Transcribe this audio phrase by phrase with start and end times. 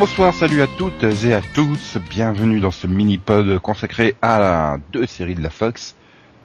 [0.00, 1.98] Bonsoir, salut à toutes et à tous.
[2.08, 5.94] Bienvenue dans ce mini-pod consacré à la deux séries de la Fox,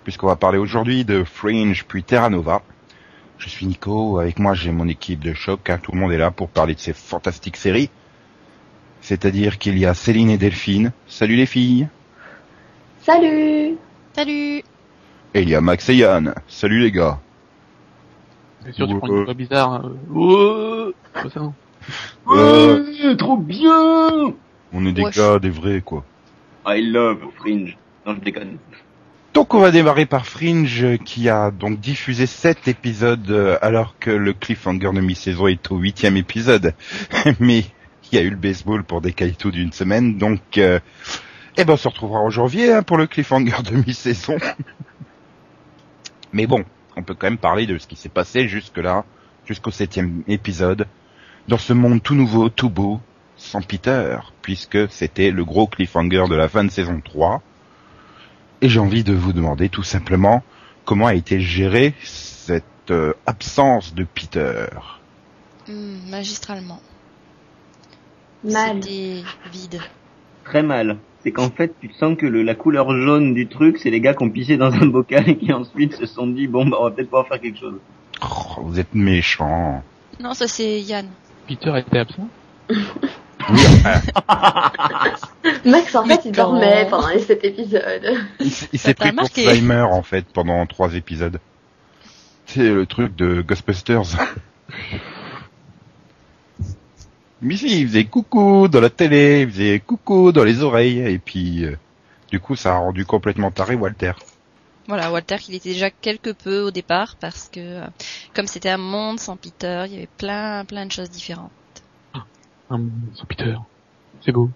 [0.04, 2.64] puisqu'on va parler aujourd'hui de Fringe puis Terra Nova.
[3.38, 5.80] Je suis Nico, avec moi j'ai mon équipe de choc, hein.
[5.82, 7.90] tout le monde est là pour parler de ces fantastiques séries.
[9.00, 10.92] C'est-à-dire qu'il y a Céline et Delphine.
[11.08, 11.88] Salut les filles.
[13.04, 13.78] Salut
[14.12, 14.64] Salut
[15.34, 16.36] Et il y a Max et Yann.
[16.50, 17.20] Salut les gars.
[18.66, 19.86] C'est sûr, tu prends une voix bizarre.
[19.86, 21.54] hein.
[22.28, 24.34] Euh, trop bien
[24.76, 25.16] on est des Wesh.
[25.16, 26.04] gars, des vrais quoi.
[26.68, 27.78] I love Fringe.
[28.06, 28.58] Non, je déconne.
[29.34, 33.96] Donc on va démarrer par Fringe euh, qui a donc diffusé sept épisodes euh, alors
[34.00, 36.74] que le cliffhanger de mi-saison est au huitième épisode.
[37.40, 37.60] Mais
[38.12, 40.80] il y a eu le baseball pour décaler tout d'une semaine donc euh,
[41.58, 44.38] eh ben on se retrouvera en janvier hein, pour le cliffhanger de mi-saison.
[46.34, 46.66] Mais bon,
[46.98, 49.06] on peut quand même parler de ce qui s'est passé jusque là,
[49.46, 50.86] jusqu'au septième épisode,
[51.48, 53.00] dans ce monde tout nouveau, tout beau,
[53.38, 57.42] sans Peter, puisque c'était le gros cliffhanger de la fin de saison 3.
[58.62, 60.44] Et j'ai envie de vous demander tout simplement
[60.86, 64.68] comment a été gérée cette euh, absence de Peter.
[65.68, 66.80] Hmm, Magistralement.
[68.44, 68.82] Mal.
[68.84, 69.82] C'était vide.
[70.44, 70.98] Très mal.
[71.24, 74.14] C'est qu'en fait, tu sens que le, la couleur jaune du truc, c'est les gars
[74.14, 76.84] qui ont pissé dans un bocal et qui ensuite se sont dit, bon, bah, on
[76.86, 77.80] va peut-être pouvoir faire quelque chose.
[78.22, 79.84] Oh, vous êtes méchant.
[80.20, 81.08] Non, ça c'est Yann.
[81.48, 82.28] Peter était absent.
[85.66, 88.18] Max, en fait, il dormait pendant les sept épisodes.
[88.40, 89.28] il, s'est pris pour.
[89.28, 91.40] Slimer en fait pendant trois épisodes.
[92.46, 94.02] C'est le truc de Ghostbusters.
[97.42, 101.20] Mais si, il faisait coucou dans la télé, il faisait coucou dans les oreilles, et
[101.20, 101.78] puis euh,
[102.32, 104.14] du coup ça a rendu complètement taré Walter.
[104.88, 107.88] Voilà, Walter, il était déjà quelque peu au départ parce que euh,
[108.36, 111.52] comme c'était un monde sans Peter, il y avait plein plein de choses différentes.
[112.70, 113.56] Un monde sans Peter.
[114.22, 114.50] C'est beau.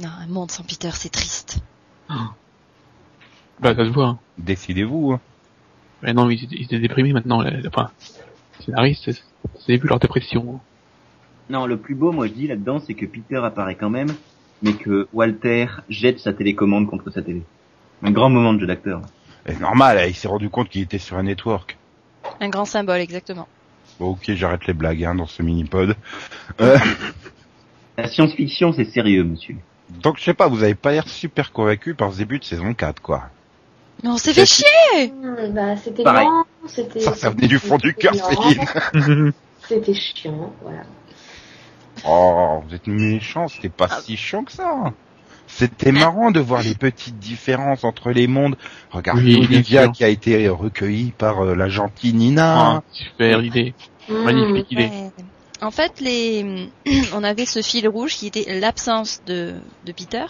[0.00, 1.58] Non, un monde sans Peter, c'est triste.
[3.60, 4.06] Bah, ça se voit.
[4.06, 4.18] Hein.
[4.38, 5.12] Décidez-vous.
[5.12, 5.20] hein.
[6.02, 7.42] Mais non, mais ils étaient, ils étaient déprimés maintenant.
[7.42, 7.90] les- Enfin,
[8.60, 10.60] les scénaristes, c'est- vu leur dépression.
[11.50, 14.14] Non, le plus beau, moi, je dis là-dedans, c'est que Peter apparaît quand même,
[14.62, 17.42] mais que Walter jette sa télécommande contre sa télé.
[18.02, 19.02] Un grand moment de jeu d'acteur.
[19.46, 21.76] C'est normal, il s'est rendu compte qu'il était sur un network.
[22.40, 23.48] Un grand symbole, exactement.
[23.98, 25.96] Bon, ok, j'arrête les blagues hein, dans ce mini-pod.
[26.60, 26.78] Euh,
[27.96, 29.56] La science-fiction, c'est sérieux, monsieur.
[30.02, 32.74] donc je sais pas, vous avez pas l'air super convaincu par ce début de saison
[32.74, 33.24] 4, quoi.
[34.04, 37.00] Mais on s'est fait C'est- chier Hmm, bah, c'était lent, c'était...
[37.00, 39.32] Ça, ça venait du fond du cœur, Céline.
[39.68, 40.82] C'était chiant, voilà.
[42.06, 44.00] Oh, vous êtes méchant, c'était pas Ah.
[44.00, 44.92] si chiant que ça.
[45.48, 48.56] C'était marrant de voir les petites différences entre les mondes.
[48.90, 52.76] Regardez Oui, Olivia qui a été recueillie par euh, la gentille Nina.
[52.76, 53.74] Ah, super idée.
[54.08, 54.84] Hmm, Magnifique idée.
[54.84, 55.10] Ouais.
[55.60, 56.68] En fait, les,
[57.14, 59.54] on avait ce fil rouge qui était l'absence de,
[59.86, 60.26] de Peter,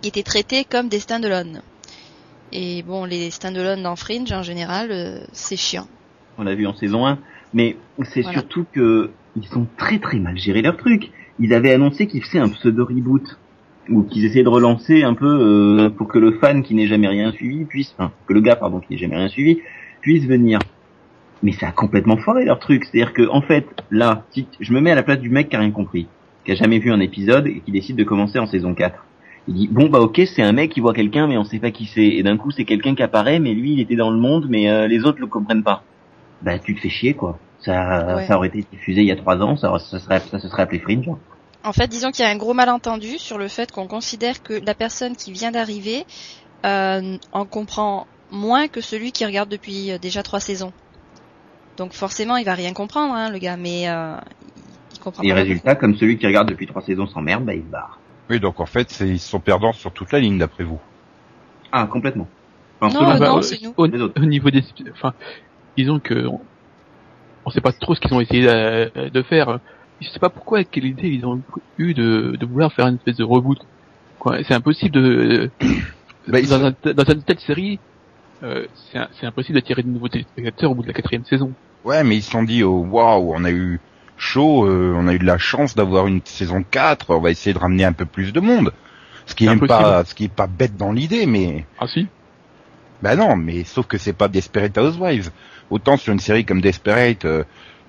[0.00, 1.60] qui était traité comme des stand-alone.
[2.52, 5.88] Et bon, les stand-alone dans Fringe, en général, euh, c'est chiant.
[6.38, 7.18] On l'a vu en saison 1.
[7.54, 7.76] Mais
[8.12, 8.38] c'est Voilà.
[8.38, 11.10] surtout que ils sont très très mal gérés leur truc.
[11.38, 13.22] Ils avaient annoncé qu'ils faisaient un pseudo reboot
[13.88, 17.08] ou qu'ils essayaient de relancer un peu euh, pour que le fan qui n'ait jamais
[17.08, 19.58] rien suivi puisse, enfin que le gars pardon qui n'ait jamais rien suivi
[20.00, 20.58] puisse venir.
[21.42, 22.84] Mais ça a complètement foiré leur truc.
[22.84, 25.56] C'est-à-dire que en fait là, si je me mets à la place du mec qui
[25.56, 26.06] a rien compris,
[26.44, 29.04] qui a jamais vu un épisode et qui décide de commencer en saison 4.
[29.48, 31.70] Il dit bon bah ok c'est un mec qui voit quelqu'un mais on sait pas
[31.70, 34.18] qui c'est et d'un coup c'est quelqu'un qui apparaît mais lui il était dans le
[34.18, 35.84] monde mais euh, les autres le comprennent pas
[36.42, 37.38] bah tu te fais chier quoi.
[37.60, 38.26] Ça, Ouais.
[38.26, 40.62] ça aurait été diffusé il y a trois ans, ça, ça serait, ça se serait
[40.62, 41.08] appelé Fringe.
[41.66, 44.54] En fait, disons qu'il y a un gros malentendu sur le fait qu'on considère que
[44.64, 46.06] la personne qui vient d'arriver
[46.64, 50.72] euh, en comprend moins que celui qui regarde depuis euh, déjà trois saisons.
[51.76, 54.14] Donc forcément, il va rien comprendre, hein, le gars, mais euh,
[54.94, 57.62] il comprend Et pas résultat, comme celui qui regarde depuis trois saisons s'emmerde, bah il
[57.62, 57.98] se barre.
[58.30, 60.80] Oui, donc en fait, c'est- ils sont perdants sur toute la ligne d'après vous.
[61.72, 62.28] Ah complètement.
[62.80, 63.74] Enfin, Non, bah, non, c'est nous.
[63.76, 64.22] Au, Les autres.
[64.22, 64.62] au niveau des,
[64.92, 65.14] enfin,
[65.76, 66.40] disons que on,
[67.44, 69.58] on sait pas trop ce qu'ils ont essayé de, de faire.
[70.00, 71.42] Je sais pas pourquoi, quelle idée ils ont
[71.78, 73.58] eu de, de vouloir faire une espèce de reboot.
[74.46, 75.50] C'est impossible de,
[76.28, 77.78] Bah, dans, sont- un- dans une telle série,
[78.42, 81.52] euh, c'est impossible d'attirer de nouveaux téléspectateurs au bout de la quatrième saison.
[81.84, 83.80] Ouais, mais ils se sont dit, oh, waouh, on a eu
[84.18, 87.54] chaud, euh, on a eu de la chance d'avoir une saison 4, on va essayer
[87.54, 88.72] de ramener un peu plus de monde.
[89.26, 89.68] Ce qui est impossible.
[89.68, 92.08] pas, ce qui est pas bête dans l'idée, mais Ah si
[93.02, 95.30] Bah non, mais sauf que c'est pas Desperate Housewives.
[95.70, 97.44] Autant sur une série comme Desperate, euh,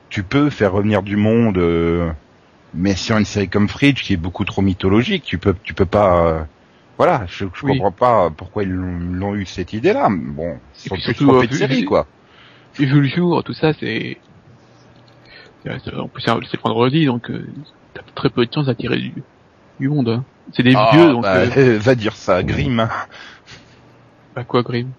[0.09, 2.11] tu peux faire revenir du monde, euh,
[2.73, 5.85] mais sur une série comme Fridge qui est beaucoup trop mythologique, tu peux, tu peux
[5.85, 6.25] pas.
[6.27, 6.43] euh,
[6.97, 7.73] voilà, je, je Oui.
[7.73, 10.09] comprends pas pourquoi ils l'ont eu cette idée-là.
[10.11, 10.59] Bon,
[10.89, 12.07] plus surtout, euh, de vu- série, quoi.
[12.79, 14.21] Et vu le jour, tout ça, c'est...
[15.63, 17.45] c'est- En plus, c'est c'est vendredi, donc euh,
[17.93, 19.23] t'as très peu de chance d'attirer du,
[19.79, 20.09] du monde.
[20.09, 20.25] Hein.
[20.53, 22.79] C'est des Ah, vieux, donc bah, euh, euh, va dire ça, Grimm.
[22.79, 22.89] hein.
[24.35, 24.93] bah quoi, Grim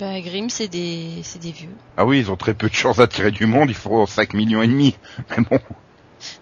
[0.00, 1.68] Bah, Grimm, c'est des, c'est des vieux.
[1.98, 4.62] Ah oui, ils ont très peu de chance d'attirer du monde, il faut 5 millions
[4.62, 4.94] et demi.
[5.30, 5.58] Mais bon,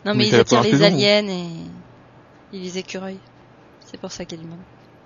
[0.05, 3.19] Non, Mais ils attirent les aliens et, et les écureuils.
[3.84, 4.60] C'est pour ça qu'il y a du monde.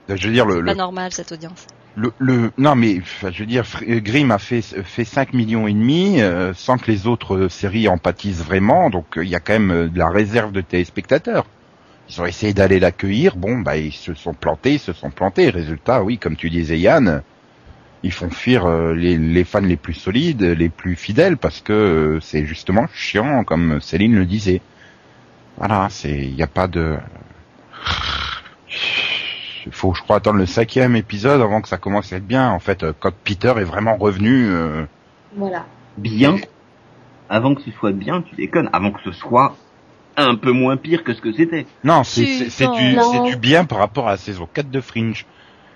[0.08, 1.66] je veux dire le, C'est pas le, normal, cette audience.
[1.96, 3.00] le, le- non mais
[3.30, 6.90] je veux dire euh, Grimm a fait fait 5 millions et demi euh, sans que
[6.90, 9.98] les autres euh, séries en pâtissent vraiment, donc euh, il y a quand même de
[9.98, 11.46] la réserve de téléspectateurs.
[12.10, 15.48] Ils ont essayé d'aller l'accueillir, bon bah ils se sont plantés, ils se sont plantés.
[15.48, 17.22] Résultat, oui, comme tu disais Yann,
[18.02, 21.72] ils font fuir euh, les, les fans les plus solides, les plus fidèles, parce que
[21.72, 24.60] euh, c'est justement chiant, comme Céline le disait.
[25.58, 26.96] Voilà, c'est, il n'y a pas de.
[29.66, 32.50] Il faut, je crois, attendre le cinquième épisode avant que ça commence à être bien.
[32.50, 34.84] En fait, euh, quand Peter est vraiment revenu, euh,
[35.36, 35.66] Voilà.
[35.98, 36.36] Bien.
[37.28, 38.68] Avant que ce soit bien, tu déconnes.
[38.72, 39.56] Avant que ce soit
[40.16, 41.66] un peu moins pire que ce que c'était.
[41.84, 43.12] non, c'est, du, Non.
[43.12, 45.26] c'est du bien par rapport à la saison 4 de Fringe.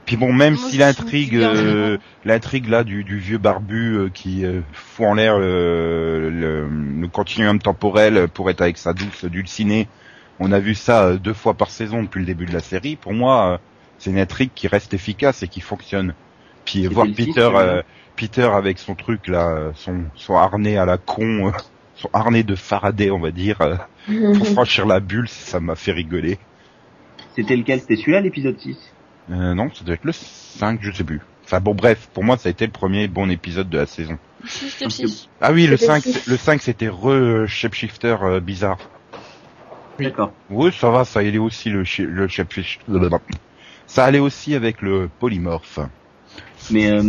[0.06, 4.44] Puis bon, même Moi, si l'intrigue, euh, l'intrigue là du, du vieux barbu euh, qui
[4.44, 9.88] euh, fout en l'air le, le, le continuum temporel pour être avec sa douce dulcinée,
[10.38, 12.96] on a vu ça euh, deux fois par saison depuis le début de la série.
[12.96, 13.58] Pour moi, euh,
[13.98, 16.14] c'est une intrigue qui reste efficace et qui fonctionne.
[16.64, 17.82] Puis voir Peter, euh,
[18.16, 21.50] Peter avec son truc là, euh, son, son harnais à la con, euh,
[21.94, 23.76] son harnais de Faraday, on va dire, euh,
[24.34, 26.38] pour franchir la bulle, ça m'a fait rigoler.
[27.34, 27.80] C'était lequel?
[27.80, 28.76] C'était celui-là, l'épisode 6
[29.30, 31.20] Euh, non, ça doit être le 5, je sais plus.
[31.44, 34.18] Enfin bon, bref, pour moi, ça a été le premier bon épisode de la saison.
[34.44, 35.28] Si, c'était le Parce que- 6.
[35.40, 38.78] Ah oui, le C'était 5, le c'est- le 5, c'était re shapeshifter euh, bizarre.
[39.98, 40.06] Oui.
[40.06, 40.32] D'accord.
[40.50, 42.92] Oui, ça va, ça allait aussi le, le shapeshifter.
[43.86, 45.78] Ça allait aussi avec le polymorphe.
[46.70, 47.02] Mais, euh,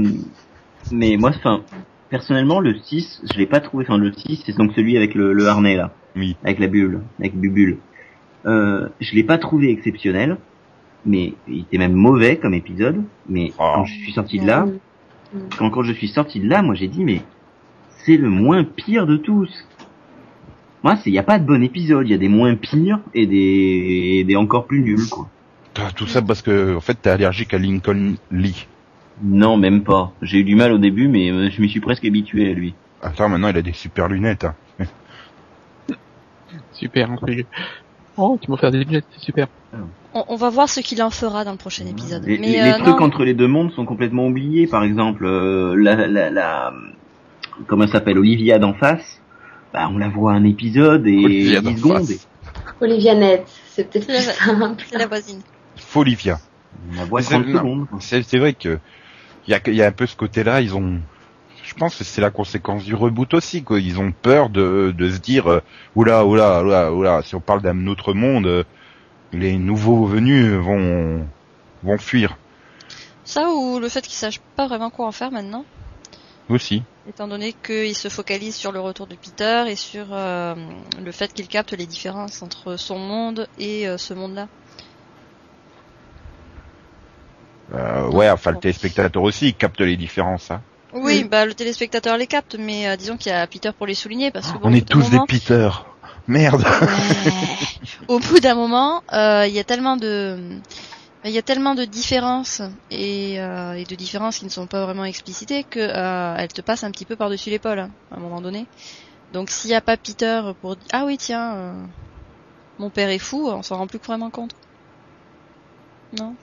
[0.92, 1.63] mais moi, enfin,
[2.10, 3.84] personnellement, le 6, je l'ai pas trouvé.
[3.86, 5.92] Enfin, le 6, c'est donc celui avec le, le harnais, là.
[6.16, 6.36] Oui.
[6.44, 7.02] Avec la bulle.
[7.20, 7.78] Avec Bubule.
[8.46, 10.38] Euh, je l'ai pas trouvé exceptionnel.
[11.06, 13.04] Mais il était même mauvais comme épisode.
[13.30, 13.72] Mais Oh.
[13.76, 14.66] quand je suis sorti de là,
[15.34, 15.40] Mm.
[15.58, 17.22] quand, quand je suis sorti de là, moi j'ai dit, mais
[18.06, 19.50] c'est le moins pire de tous.
[20.84, 22.08] Moi, c'est, y a pas de bon épisode.
[22.08, 25.28] Il y a des moins pires et des, et des encore plus nuls, quoi.
[25.96, 28.68] Tout ça parce que, en fait, t'es allergique à Lincoln Lee.
[29.22, 30.14] Non, même pas.
[30.22, 32.74] J'ai eu du mal au début, mais euh, je m'y suis presque habitué à lui.
[33.02, 34.46] Attends, maintenant, il a des super lunettes.
[34.46, 34.56] Hein.
[36.72, 37.46] Super, intrigue.
[38.20, 39.48] Oh, tu m'as fait des lunettes, c'est super.
[40.13, 42.24] On, on va voir ce qu'il en fera dans le prochain épisode.
[42.25, 44.68] Les, mais les- euh, les trucs non, entre les deux mondes sont complètement oubliés.
[44.68, 46.74] Par exemple, euh, la, la, la,
[47.68, 49.21] comment elle s'appelle, Olivia d'en face.
[49.74, 52.09] Bah, on la voit un épisode et Olivia d'en 10 secondes.
[52.12, 52.19] et
[52.81, 54.83] Olivia Nett, c'est peut-être plus la- simple.
[54.89, 55.41] c'est la voisine.
[55.75, 56.39] Folivia.
[56.91, 57.57] On la voit C'est- 30 non.
[57.59, 57.88] secondes.
[58.00, 58.79] C'est vrai que
[59.47, 60.62] il y a, il y a un peu ce côté-là.
[60.62, 61.00] Ils ont,
[61.63, 63.63] je pense que c'est la conséquence du reboot aussi.
[63.63, 63.79] Quoi.
[63.79, 65.62] Ils ont peur de, de se dire, euh,
[65.95, 67.21] oula, oula, oula, oula.
[67.24, 68.63] Si on parle d'un autre monde, euh,
[69.33, 71.25] les nouveaux venus vont
[71.83, 72.38] vont fuir
[73.24, 75.65] Ça ou le fait qu'ils sachent pas vraiment quoi en faire maintenant,
[76.50, 76.84] aussi.
[77.07, 80.55] étant donné qu'ils se focalisent sur le retour de Peter et sur euh,
[81.03, 84.48] le fait qu'ils captent les différences entre son monde et euh, ce monde-là.
[87.74, 90.51] Euh, ouais, enfin le téléspectateur aussi il capte les différences.
[90.51, 90.62] Hein.
[90.93, 94.31] Oui, bah le téléspectateur les capte, mais disons qu'il y a Peter pour les souligner
[94.31, 95.69] parce que bon, on est tous des Peter.
[96.27, 96.63] Merde.
[96.81, 97.67] Ouais.
[98.07, 100.62] Au bout d'un moment, euh, il y a tellement de,
[101.25, 104.86] il y a tellement de différences et, euh, et de différences qui ne sont pas
[104.86, 108.19] vraiment explicitées que euh, elles te passent un petit peu par-dessus l'épaule hein, à un
[108.19, 108.69] moment donné.
[109.31, 111.86] Donc s'il n'y a pas Peter pour dire ah oui tiens, euh,
[112.79, 114.55] mon père est fou, on s'en rend plus vraiment compte.
[116.12, 116.38] Non,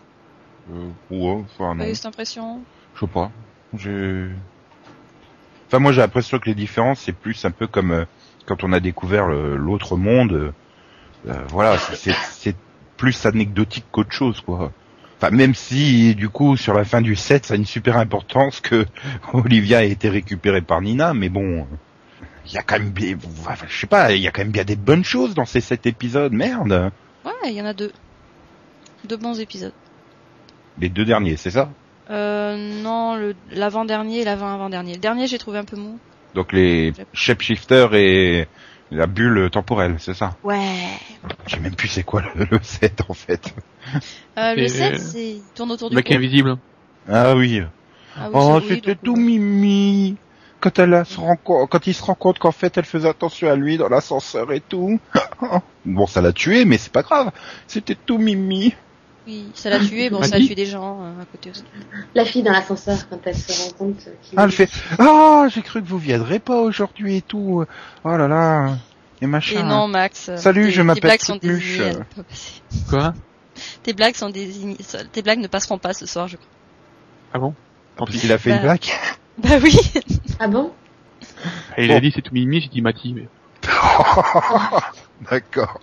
[0.68, 1.90] Euh, ouais, enfin pas non.
[1.90, 2.66] eu cette impression?
[2.94, 3.32] Je sais pas.
[3.72, 4.30] J'ai.
[5.66, 8.04] Enfin, moi, j'ai l'impression que les différences, c'est plus un peu comme euh,
[8.46, 10.32] quand on a découvert le- l'autre monde.
[10.32, 10.52] euh,
[11.28, 12.54] euh, voilà, c'est
[12.96, 14.70] plus anecdotique qu'autre chose, quoi.
[15.18, 18.60] Enfin, même si, du coup, sur la fin du set, ça a une super importance
[18.60, 18.84] que
[19.32, 21.66] Olivia ait été récupérée par Nina, mais bon,
[22.46, 24.50] il y a quand même bien, enfin, je sais pas, il y a quand même
[24.52, 26.90] bien des bonnes choses dans ces sept épisodes, merde.
[27.24, 27.92] Ouais, il y en a deux,
[29.08, 29.72] deux bons épisodes.
[30.78, 31.70] Les deux derniers, c'est ça?
[32.10, 33.18] Euh, non,
[33.50, 34.94] l'avant-dernier et l'avant-avant-dernier.
[34.94, 35.98] Le dernier, j'ai trouvé un peu mou.
[36.34, 38.48] Donc les shapeshifters et
[38.90, 40.36] la bulle temporelle, c'est ça?
[40.42, 40.58] Ouais.
[41.46, 43.54] J'ai même plus c'est quoi le, le set en fait.
[44.38, 46.56] Euh, le Et- 7, c'est il tourne autour Le du mec invisible.
[47.08, 47.62] Ah oui.
[48.16, 50.16] Ah oui, oh, c'était donc, tout euh, mimi.
[50.60, 53.50] Quand elle se rend compte, quand il se rend compte qu'en fait elle faisait attention
[53.50, 54.98] à lui dans l'ascenseur et tout.
[55.84, 57.30] bon, ça l'a tué, mais c'est pas grave.
[57.66, 58.74] C'était tout mimi.
[59.26, 61.64] Oui, ça l'a tué, bon, ça a tué des gens euh, à côté aussi.
[62.14, 64.68] La fille dans l'ascenseur, quand elle se rend compte qu'il Ah, elle fait.
[64.98, 67.64] Ah, j'ai cru que vous viendrez pas aujourd'hui et tout.
[68.04, 68.76] Oh là là.
[69.22, 69.60] et machin.
[69.60, 70.28] Et non, Max.
[70.28, 71.40] euh, Salut, tes- je tes m'appelle passer.
[72.90, 73.14] Quoi?
[73.82, 74.76] Tes blagues sont désignées,
[75.12, 76.48] tes blagues ne passeront pas ce soir, je crois.
[77.32, 77.54] Ah bon?
[77.96, 78.18] Tant pis.
[78.18, 78.56] qu'il a fait Bah.
[78.56, 78.84] une blague.
[79.38, 79.76] Bah oui.
[80.38, 80.70] Ah bon?
[81.76, 81.96] Et il Bon.
[81.96, 83.26] a dit c'est tout mimi, j'ai dit Mati, mais
[85.30, 85.80] D'accord.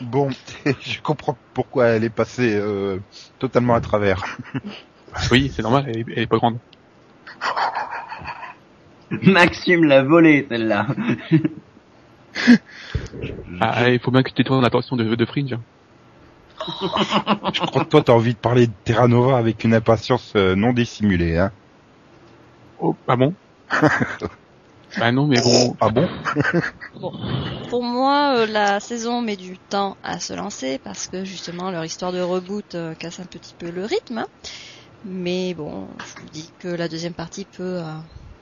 [0.00, 0.30] Bon,
[0.80, 2.98] je comprends pourquoi elle est passée euh,
[3.38, 4.38] totalement à travers.
[5.30, 6.58] oui, c'est normal, elle est, elle est pas grande.
[9.22, 10.86] Maxime l'a volé, celle-là.
[13.60, 15.56] Ah, il faut bien que tu détournes l'attention de, de Fringe.
[16.66, 20.54] Je crois que toi, t'as envie de parler de Terra Nova avec une impatience euh,
[20.56, 21.38] non dissimulée.
[21.38, 21.52] Hein.
[22.80, 23.34] Oh, ah bon?
[24.98, 26.08] Bah non, mais bon, Ah bon
[27.74, 31.84] Pour moi, euh, la saison met du temps à se lancer parce que justement leur
[31.84, 34.26] histoire de reboot euh, casse un petit peu le rythme.
[35.04, 37.82] Mais bon, je vous dis que la deuxième partie peut euh,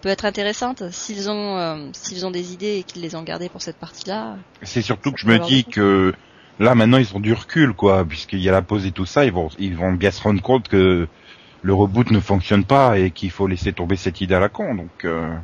[0.03, 3.49] peut être intéressante s'ils ont euh, s'ils ont des idées et qu'ils les ont gardées
[3.49, 4.37] pour cette partie-là.
[4.61, 6.12] C'est surtout que je me dis que
[6.59, 9.25] là, maintenant, ils ont du recul, quoi, puisqu'il y a la pause et tout ça.
[9.25, 11.09] Ils vont, ils vont bien se rendre compte que
[11.62, 14.75] le reboot ne fonctionne pas et qu'il faut laisser tomber cette idée à la con.
[14.75, 15.35] Donc, euh,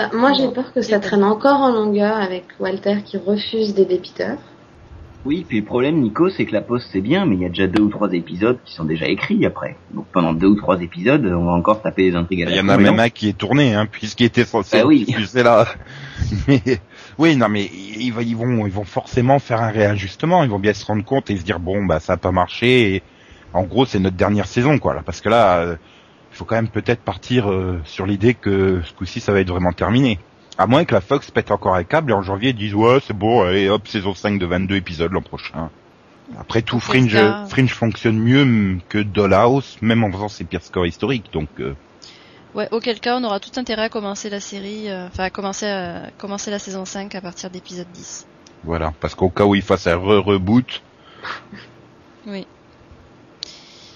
[0.00, 3.98] Bah, Moi, j'ai peur que ça traîne encore en longueur avec Walter qui refuse d'aider
[3.98, 4.32] Peter.
[5.26, 7.50] Oui, puis le problème, Nico, c'est que la pause c'est bien, mais il y a
[7.50, 9.76] déjà deux ou trois épisodes qui sont déjà écrits après.
[9.92, 12.56] Donc pendant deux ou trois épisodes, on va encore taper les intrigues à la il
[12.56, 15.04] y en a même un qui est tourné, hein, puisqu'il était censé Ah oui.
[15.04, 15.66] diffuser là.
[16.48, 16.62] Mais
[17.18, 20.42] oui, non, mais ils, vont- ils vont, ils vont forcément faire un réajustement.
[20.44, 22.94] Ils vont bien se rendre compte et se dire bon, bah ça a pas marché.
[22.94, 23.02] Et
[23.52, 24.94] en gros, c'est notre dernière saison, quoi.
[24.94, 25.76] Là, parce que là, euh,
[26.40, 29.72] faut quand même peut-être partir euh, sur l'idée que ce coup-ci, ça va être vraiment
[29.72, 30.18] terminé.
[30.56, 33.12] À moins que la Fox pète encore un câble et en janvier disent ouais c'est
[33.16, 35.68] bon, allez hop saison 5 de 22 épisodes l'an prochain.
[36.38, 37.18] Après tout, Fringe,
[37.48, 41.30] Fringe fonctionne mieux que Dollhouse, même en faisant ses pires scores historiques.
[41.30, 41.74] Donc euh,
[42.54, 45.66] Ouais, auquel cas on aura tout intérêt à commencer la série, euh, enfin à commencer
[45.66, 48.26] à commencer la saison 5 à partir d'épisode 10.
[48.64, 50.82] Voilà, parce qu'au cas où il fasse un re-reboot.
[52.26, 52.46] Oui.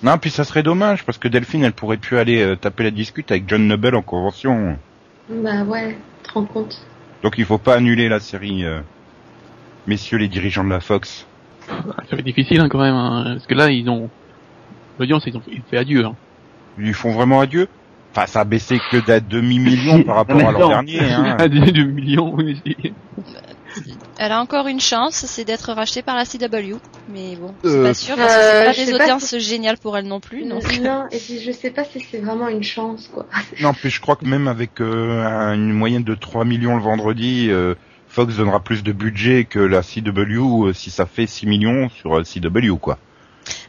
[0.04, 2.90] Non, puis ça serait dommage, parce que Delphine, elle pourrait plus aller euh, taper la
[2.90, 4.76] discute avec John Noble en convention.
[5.30, 6.86] Bah ouais, te rends compte.
[7.22, 8.80] Donc il faut pas annuler la série, euh,
[9.86, 11.26] messieurs les dirigeants de la Fox.
[11.66, 14.10] ça va être difficile hein, quand même, hein, parce que là, ils ont...
[14.98, 16.04] L'audience, ils ont ils fait adieu.
[16.04, 16.14] Hein.
[16.78, 17.66] Ils font vraiment adieu?
[18.12, 21.00] Enfin, ça a baissé que d'un demi-million par rapport à l'an dernier.
[21.00, 21.36] Hein.
[21.40, 22.62] Adieu de millions, oui.
[24.18, 26.76] Elle a encore une chance, c'est d'être rachetée par la CW,
[27.08, 29.98] mais bon, c'est Euh, pas sûr parce que euh, c'est pas des audiences géniales pour
[29.98, 30.48] elle non plus.
[30.48, 30.62] Donc...
[30.80, 33.26] Non, et puis je sais pas si c'est vraiment une chance, quoi.
[33.60, 36.82] Non, puis je crois que même avec euh, un- une moyenne de 3 millions le
[36.82, 37.74] vendredi, euh,
[38.08, 42.16] Fox donnera plus de budget que la CW euh, si ça fait 6 millions sur
[42.16, 42.98] euh, CW, quoi.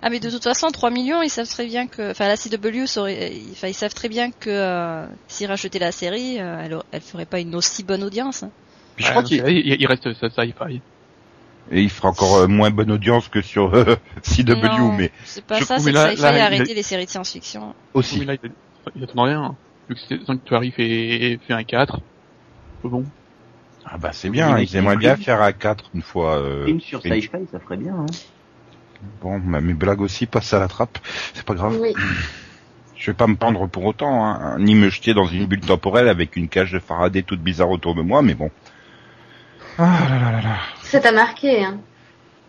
[0.03, 2.83] Ah mais de toute façon, 3 millions, ils savent très bien que, enfin la CW
[2.83, 7.25] enfin ils savent très bien que euh, s'ils rachetaient la série, euh, elle, elle ferait
[7.25, 8.43] pas une aussi bonne audience.
[8.43, 8.51] hein.
[8.95, 10.13] Puis je crois qu'il là, il, il reste
[10.53, 10.81] faille.
[11.71, 15.43] et il fera encore euh, moins bonne audience que sur euh, CW, Non, mais c'est
[15.43, 17.05] pas Je ça, c'est mais que là- Sci-Fi là, a il a- arrêté les séries
[17.05, 17.73] de science-fiction.
[17.93, 18.19] aussi.
[18.19, 18.35] Mais là,
[18.95, 19.55] il, attend rien.
[19.89, 21.99] Vu que c'est- Sanctuary fait, fait un 4.
[22.83, 23.03] Bon.
[23.85, 26.37] Ah bah c'est bien, Il ils aimeraient bien faire à 4 une fois.
[26.37, 27.01] Euh, Film sur.
[27.01, 27.93] Sci-Fi, ça ferait bien.
[27.95, 28.05] Hein.
[29.21, 30.97] Bon, bah, mes blagues aussi passent à la trappe,
[31.33, 31.77] c'est pas grave.
[31.81, 31.93] Oui.
[32.95, 36.07] Je vais pas me pendre pour autant, hein, ni me jeter dans une bulle temporelle
[36.07, 38.49] avec une cage de Faraday toute bizarre autour de moi, mais bon.
[39.77, 40.57] Ah là là là là.
[40.83, 41.79] Ça t'a marqué, hein.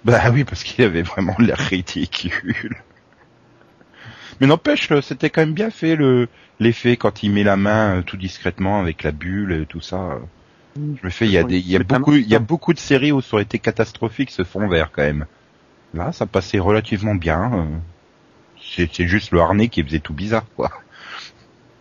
[0.05, 2.77] Bah oui, parce qu'il avait vraiment l'air ridicule.
[4.41, 6.29] Mais n'empêche, euh, c'était quand même bien fait le
[6.61, 10.19] l'effet quand il met la main euh, tout discrètement avec la bulle et tout ça.
[10.77, 12.75] Je me fais, il y a des, il y a beaucoup, il y a beaucoup
[12.75, 15.27] de séries où ça aurait été catastrophique ce fond vert quand même.
[15.95, 17.51] Là, ça passait relativement bien.
[17.55, 17.65] euh.
[18.75, 20.71] C'est c'est juste le harnais qui faisait tout bizarre, quoi.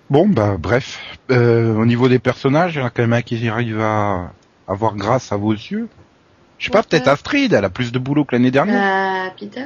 [0.10, 1.00] Bon, bah bref.
[1.32, 4.32] Euh, au niveau des personnages, il y en a quand même un qui arrive à
[4.68, 5.88] avoir grâce à vos yeux.
[6.58, 6.90] Je sais pas, Walter.
[6.90, 8.82] peut-être Astrid, elle a plus de boulot que l'année dernière.
[9.30, 9.66] Bah, Peter?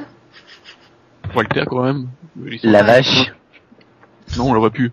[1.34, 2.08] Walter, quand même.
[2.62, 3.32] La vache.
[4.36, 4.92] Non, on voit plus.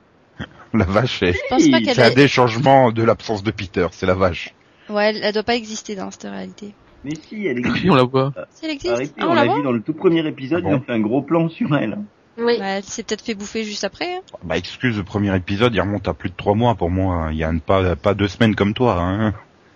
[0.74, 3.52] La vache, elle, Je pense pas Oui, qu'elle c'est un des changements de l'absence de
[3.52, 4.54] Peter, c'est la vache.
[4.90, 6.74] Ouais, elle, elle doit pas exister dans cette réalité.
[7.04, 7.90] Mais si, elle Si, existe.
[7.90, 8.34] on la voit.
[8.52, 10.64] Si elle existe Arrêtez, Ah, on on la voit vu dans le tout premier épisode,
[10.66, 11.98] Ah bon ils ont fait un gros plan sur elle.
[12.38, 12.58] Oui.
[12.60, 14.16] Bah, Elle s'est peut-être fait bouffer juste après.
[14.16, 14.22] hein.
[14.44, 17.30] Bah excuse, le premier épisode, il remonte à plus de trois mois pour moi.
[17.32, 19.00] Il y a une- pas, pas deux semaines comme toi.
[19.02, 19.34] Hein.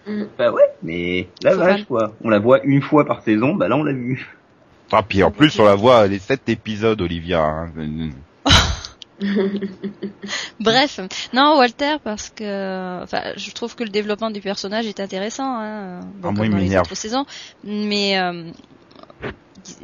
[0.07, 0.23] Mm.
[0.37, 2.13] Bah ouais, mais la vache quoi.
[2.23, 4.35] On la voit une fois par saison, bah là on l'a vu.
[4.91, 7.41] Ah, puis en plus, on la voit les sept épisodes, Olivia.
[7.41, 7.71] hein.
[10.59, 10.99] Bref,
[11.33, 15.99] non Walter parce que, enfin, je trouve que le développement du personnage est intéressant, hein,
[16.17, 16.85] bon, Ah, moi, dans les m'énerve.
[16.87, 17.25] autres saisons,
[17.63, 18.51] mais euh,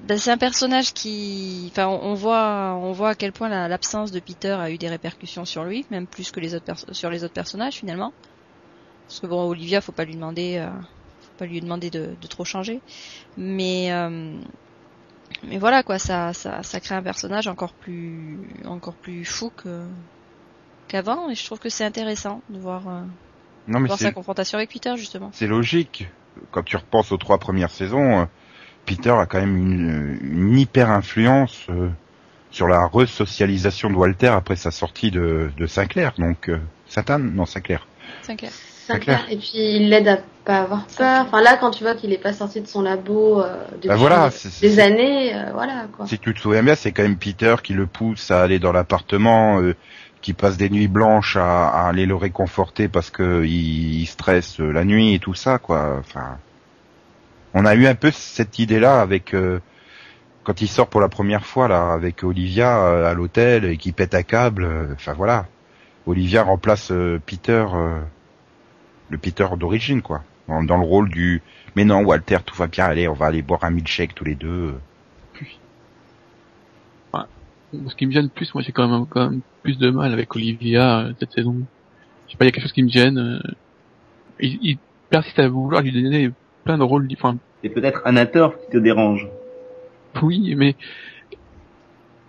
[0.03, 3.67] ben, c'est un personnage qui, enfin, on on voit, on voit à quel point la-
[3.67, 7.09] l'absence de Peter a eu des répercussions sur lui, même plus que les autres sur
[7.09, 8.11] les autres personnages finalement.
[9.07, 10.69] Parce que bon, Olivia, faut pas lui demander, euh,
[11.37, 12.81] pas lui demander de, de trop changer.
[13.37, 14.33] Mais euh,
[15.43, 19.83] mais voilà quoi, ça, ça ça crée un personnage encore plus encore plus fou que
[20.87, 23.01] qu'avant et je trouve que c'est intéressant de voir, euh,
[23.67, 25.29] mais voir sa confrontation avec Peter justement.
[25.33, 26.07] c'est logique.
[26.51, 28.25] Quand tu repenses aux trois premières saisons, euh,
[28.85, 31.89] Peter a quand même une, une hyper influence euh,
[32.51, 36.13] sur la resocialisation de Walter après sa sortie de, de Sinclair.
[36.17, 37.87] Donc, euh, Satan Non, Sinclair.
[38.21, 38.37] C'est
[38.95, 39.25] clair.
[39.29, 41.25] Et puis il l'aide à pas avoir peur.
[41.25, 43.95] Enfin là, quand tu vois qu'il est pas sorti de son labo euh, depuis Bah
[43.95, 46.07] voilà, c'est- des c'est- années, euh, voilà quoi.
[46.07, 48.71] Si tu te souviens bien, c'est quand même Peter qui le pousse à aller dans
[48.71, 49.75] l'appartement, euh,
[50.21, 54.59] qui passe des nuits blanches à, à aller le réconforter parce que il, il stresse
[54.59, 55.97] la nuit et tout ça, quoi.
[55.99, 56.37] Enfin,
[57.53, 59.59] on a eu un peu cette idée-là avec euh,
[60.43, 63.91] quand il sort pour la première fois là avec Olivia euh, à l'hôtel et qui
[63.91, 64.63] pète un câble.
[64.63, 65.45] euh, Enfin voilà,
[66.05, 67.99] Olivia remplace euh, Peter, euh,
[69.09, 71.41] le Peter d'origine, quoi, dans, dans le rôle du.
[71.75, 74.35] Mais non, Walter, tout va bien, allez, on va aller boire un milkshake tous les
[74.35, 74.75] deux.
[77.89, 80.33] Ce qui me gêne plus, moi j'ai quand même, quand même plus de mal avec
[80.35, 81.53] Olivia euh, cette saison.
[82.25, 83.17] Je sais pas, il y a quelque chose qui me gêne.
[83.17, 83.39] euh.
[84.39, 84.77] Il, il
[85.09, 86.31] persiste à vouloir lui donner
[86.63, 87.35] plein de rôles différents.
[87.61, 89.27] C'est peut-être Anator qui te dérange.
[90.21, 90.75] Oui, mais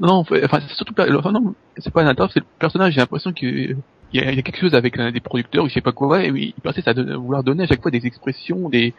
[0.01, 2.95] non, enfin c'est surtout pas, enfin non, c'est pas un acteur, c'est le personnage.
[2.95, 3.77] J'ai l'impression que
[4.13, 5.81] il y, a, il y a quelque chose avec euh, des producteurs, ou je sais
[5.81, 8.69] pas quoi, et il persiste à, donner- à vouloir donner à chaque fois des expressions,
[8.69, 8.95] des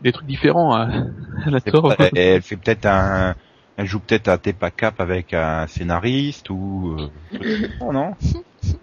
[0.00, 0.88] des trucs différents à,
[1.44, 3.34] à la pas- elle fait peut-être un,
[3.76, 7.08] elle joue peut-être un Tepa Cap avec un scénariste ou, euh,
[7.80, 8.12] non, non.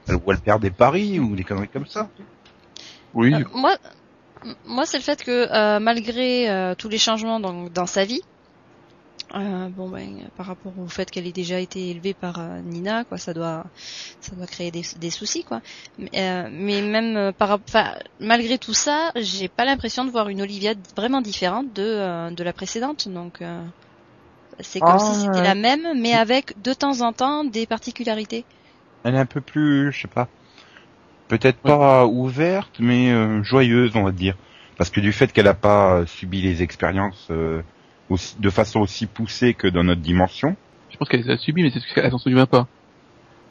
[0.07, 2.09] Elle voit le père des paris ou des conneries comme ça.
[3.13, 3.77] Oui, Euh, moi,
[4.65, 8.21] moi, c'est le fait que euh, malgré euh, tous les changements dans, dans sa vie,
[9.35, 13.03] euh, bon ben, par rapport au fait qu'elle ait déjà été élevée par euh, Nina,
[13.03, 13.65] quoi, ça doit,
[14.21, 15.61] ça doit créer des, des soucis, quoi.
[15.99, 17.59] Mais, euh, mais même euh, par,
[18.19, 22.53] malgré tout ça, j'ai pas l'impression de voir une Olivia vraiment différente de de la
[22.53, 23.43] précédente, donc.
[24.59, 25.43] c'est comme Ah, si c'était ouais.
[25.43, 28.45] la même, mais avec de temps en temps des particularités.
[29.03, 30.27] Elle est un peu plus, je sais pas,
[31.27, 34.35] peut-être pas ouverte, mais joyeuse, on va dire.
[34.77, 37.29] Parce que du fait qu'elle a pas subi les expériences
[38.09, 40.55] aussi, de façon aussi poussée que dans notre dimension,
[40.89, 42.67] je pense qu'elle les a subi, mais c'est parce qu'elle s'en souvient pas.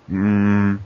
[0.08, 0.76] hmm,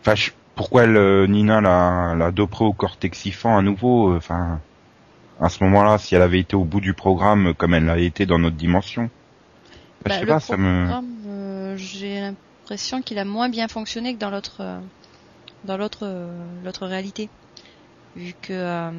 [0.00, 4.60] enfin, je- pourquoi elle, Nina l'a, l'a dopé au cortexifant à nouveau, euh, enfin,
[5.40, 8.26] à ce moment-là, si elle avait été au bout du programme comme elle l'a été
[8.26, 9.10] dans notre dimension?
[10.00, 10.86] Enfin, Bah, je sais le pas, ça me...
[10.86, 14.80] programme, euh, j'ai l'impression qu'il a moins bien fonctionné que dans l'autre euh,
[15.64, 17.30] dans l'autre euh, l'autre réalité
[18.16, 18.90] vu que euh,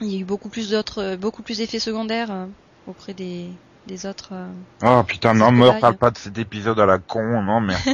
[0.00, 2.46] il y a eu beaucoup plus d'autres beaucoup plus d'effets secondaires euh,
[2.86, 3.48] auprès des
[3.86, 4.32] des autres
[4.84, 5.76] Oh putain, non, fait me pareil.
[5.76, 7.90] reparle pas de cet épisode à la con, non, merci.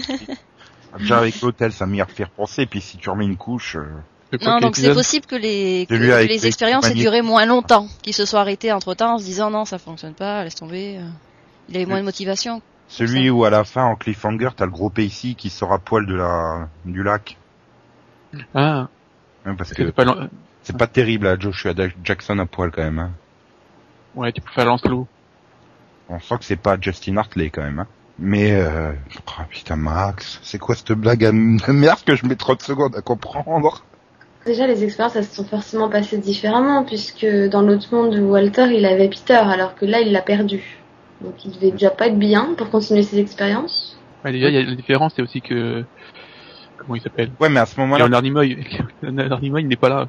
[0.99, 3.77] Déjà avec l'hôtel, ça m'y refait penser, puis si tu remets une couche...
[3.77, 3.87] euh,
[4.43, 8.15] non donc c'est possible que les que, les les expériences aient duré moins longtemps qu'ils
[8.15, 11.09] se soient arrêtés entre temps en se disant non ça fonctionne pas laisse tomber euh.
[11.69, 14.91] il avait moins de motivation Celui où à la fin, en cliffhanger, t'as le gros
[14.99, 17.37] ici qui sort à poil de la du lac.
[18.55, 18.89] Ah,
[19.45, 19.93] Hein, parce c'est que
[20.63, 21.73] c'est pas terrible, là, Joshua
[22.05, 23.11] Jackson à poil quand même.
[24.15, 25.07] Ouais, tu peux faire Lancelot.
[26.09, 27.79] On sent que c'est pas Justin Hartley quand même.
[27.81, 27.87] Hein.
[28.19, 28.93] Mais, euh...
[29.17, 32.95] oh, putain, Max, c'est quoi cette blague à- de merde que je mets 30 secondes
[32.97, 33.83] à comprendre?
[34.45, 38.67] Déjà, les expériences, elles se sont forcément passées différemment, puisque dans l'autre monde où Walter,
[38.77, 40.63] il avait Peter, alors que là, il l'a perdu.
[41.23, 43.97] Donc, il devait déjà pas être bien pour continuer ses expériences.
[44.25, 45.85] Ouais, déjà, il y a la différence, c'est aussi que,
[46.77, 47.31] comment il s'appelle?
[47.41, 48.59] Ouais, mais à ce moment-là, Leonard Nimoy.
[49.03, 50.07] Leonard Nimoy, il n'est pas là.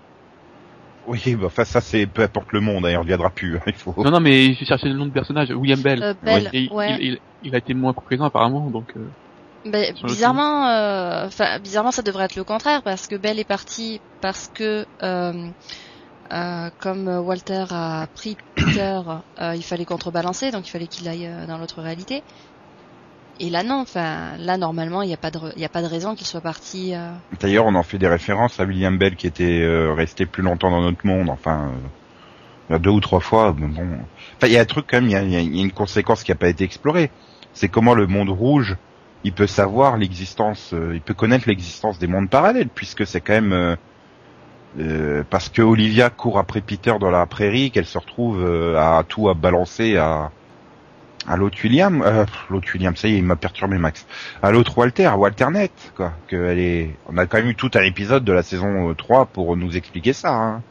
[1.05, 3.57] Oui, bah, enfin, ça c'est peu importe le monde, hein, il reviendra plus.
[3.57, 3.93] hein, il faut.
[4.03, 6.01] Non, non, mais j'ai cherché le nom de personnage, William Bell.
[6.03, 6.97] Euh, Bell, il, ouais.
[6.99, 9.05] il, il- il a été moins présent apparemment, donc euh,
[9.65, 13.99] le bizarrement, euh, enfin bizarrement, ça devrait être le contraire parce que Belle est partie
[14.21, 15.49] parce que euh,
[16.31, 18.99] euh, comme Walter a pris Peter,
[19.41, 22.23] euh, il fallait contrebalancer, donc il fallait qu'il aille euh, dans l'autre réalité.
[23.39, 25.87] Et là non, enfin là normalement il n'y a pas de il a pas de
[25.87, 26.93] raison qu'il soit parti.
[26.93, 30.43] euh, D'ailleurs, on en fait des références à William Bell qui était euh, resté plus
[30.43, 31.29] longtemps dans notre monde.
[31.29, 31.71] Enfin,
[32.71, 33.51] euh, deux ou trois fois.
[33.51, 35.09] bon, enfin, il y a un truc quand même.
[35.09, 37.09] Il y a, y a- une conséquence qui n'a pas été explorée.
[37.53, 38.77] C'est comment le monde rouge,
[39.23, 43.33] il peut savoir l'existence, euh, il peut connaître l'existence des mondes parallèles, puisque c'est quand
[43.33, 43.75] même euh,
[44.79, 48.43] euh, parce que Olivia court après Peter dans la prairie qu'elle se retrouve
[48.77, 50.31] à tout à balancer à
[51.27, 54.05] à l'autre William, euh, l'autre William, ça y est, il m'a perturbé Max.
[54.41, 56.13] À l'autre Walter, Walternet, quoi.
[56.27, 58.93] Que elle est, on a quand même eu tout un épisode de la saison euh,
[58.93, 60.33] 3 pour nous expliquer ça.
[60.33, 60.61] Hein.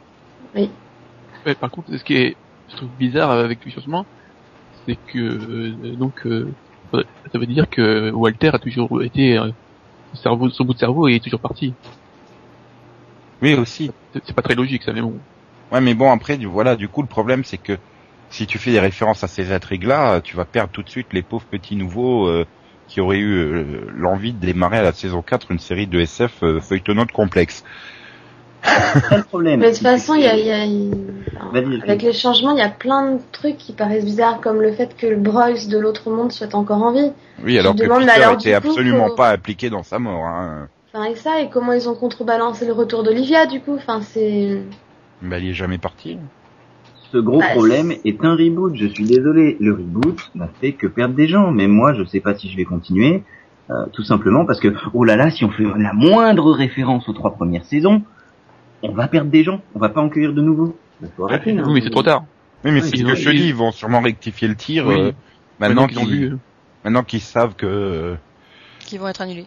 [0.55, 2.37] ouais, par contre, ce qui est,
[2.71, 4.07] je trouve bizarre avec le changement,
[4.87, 6.53] c'est que euh, donc euh,
[6.93, 9.51] ça veut dire que Walter a toujours été euh,
[10.13, 11.73] son cerveau, son bout de cerveau est toujours parti.
[13.41, 13.91] Oui aussi.
[14.13, 15.15] C'est c'est pas très logique ça, mais bon.
[15.73, 17.79] Ouais, mais bon, après, du, voilà, du coup, le problème, c'est que
[18.33, 21.23] si tu fais des références à ces intrigues-là, tu vas perdre tout de suite les
[21.23, 22.47] pauvres petits nouveaux euh,
[22.89, 23.65] qui auraient eu euh,
[23.95, 27.63] l'envie de démarrer à la saison 4 une série de SF euh, feuilletonnante complexe.
[28.63, 29.61] Pas le problème.
[29.61, 30.91] Mais de toute façon, il y a, y
[31.83, 34.97] avec les changements, il y a plein de trucs qui paraissent bizarres, comme le fait
[34.97, 37.13] que le Broyce de l'autre monde soit encore en vie.
[37.45, 40.25] Oui, alors me que Peter alors, était du coup, absolument pas impliqué dans sa mort.
[40.25, 40.69] Hein.
[40.95, 43.75] Enfin, et ça, et comment ils ont contrebalancé le retour d'Olivia, du coup?
[43.75, 44.63] Enfin, c'est.
[45.21, 46.19] Bah, il est jamais parti.
[47.13, 49.57] Ce gros Bah, problème est un reboot, je suis désolé.
[49.61, 52.57] Le reboot n'a fait que perdre des gens, mais moi je sais pas si je
[52.57, 53.23] vais continuer,
[53.71, 57.13] euh, tout simplement parce que, oh là là, si on fait la moindre référence aux
[57.13, 58.03] trois premières saisons,
[58.83, 60.43] on va perdre des gens, on va pas en cueillir de
[61.17, 61.65] faut arrêter, hein.
[61.67, 62.25] Oui, mais c'est trop tard.
[62.65, 64.87] Oui, mais Oui, c'est ce que je te dis, ils vont sûrement rectifier le tir
[64.87, 64.95] Oui.
[65.01, 65.13] euh,
[65.59, 66.37] maintenant qu'ils ont qu'ils vu.
[66.85, 68.15] maintenant qu'ils savent que euh,
[68.81, 69.47] Qui vont être annulés.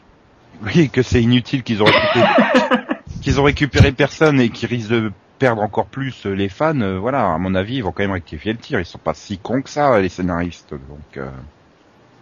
[0.64, 2.28] oui que c'est inutile qu'ils ont récupéré
[3.22, 6.80] qu'ils ont récupéré personne et qu'ils risquent de perdre encore plus euh, les fans.
[6.82, 8.80] euh, voilà, à mon avis, ils vont quand même rectifier le tir.
[8.80, 10.72] Ils sont pas si cons que ça, les scénaristes.
[10.74, 11.30] Donc, euh,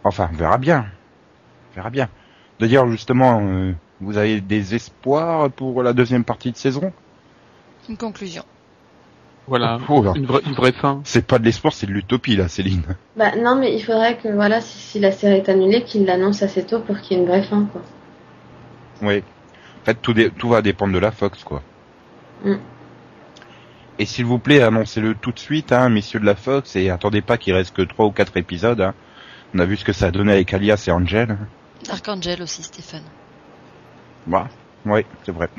[0.04, 0.86] enfin, on verra bien.
[1.72, 2.10] On verra bien.
[2.60, 6.92] De dire justement, euh, vous avez des espoirs pour la deuxième partie de saison?
[7.90, 8.44] Une conclusion.
[9.48, 9.78] Voilà.
[9.90, 10.14] Oh là.
[10.16, 11.02] Une vraie, une vraie fin.
[11.04, 12.84] C'est pas de l'espoir, c'est de l'utopie là, Céline.
[13.18, 16.46] Bah, non, mais il faudrait que, voilà, si, si la série est annulée, qu'ils l'annoncent
[16.46, 17.82] assez tôt pour qu'il y ait une vraie fin, quoi.
[19.02, 19.22] Oui.
[19.82, 21.62] En fait, tout, dé- tout va dépendre de la Fox, quoi.
[22.46, 22.54] Mm.
[24.00, 27.22] Et s'il vous plaît, annoncez-le tout de suite, hein, messieurs de la Fox, et attendez
[27.22, 28.82] pas qu'il reste que trois ou quatre épisodes.
[28.82, 28.94] Hein.
[29.54, 31.38] On a vu ce que ça a donné avec Alias et Angel.
[31.90, 33.04] Archangel aussi, Stéphane.
[34.26, 34.48] Bah,
[34.86, 35.50] oui, c'est vrai.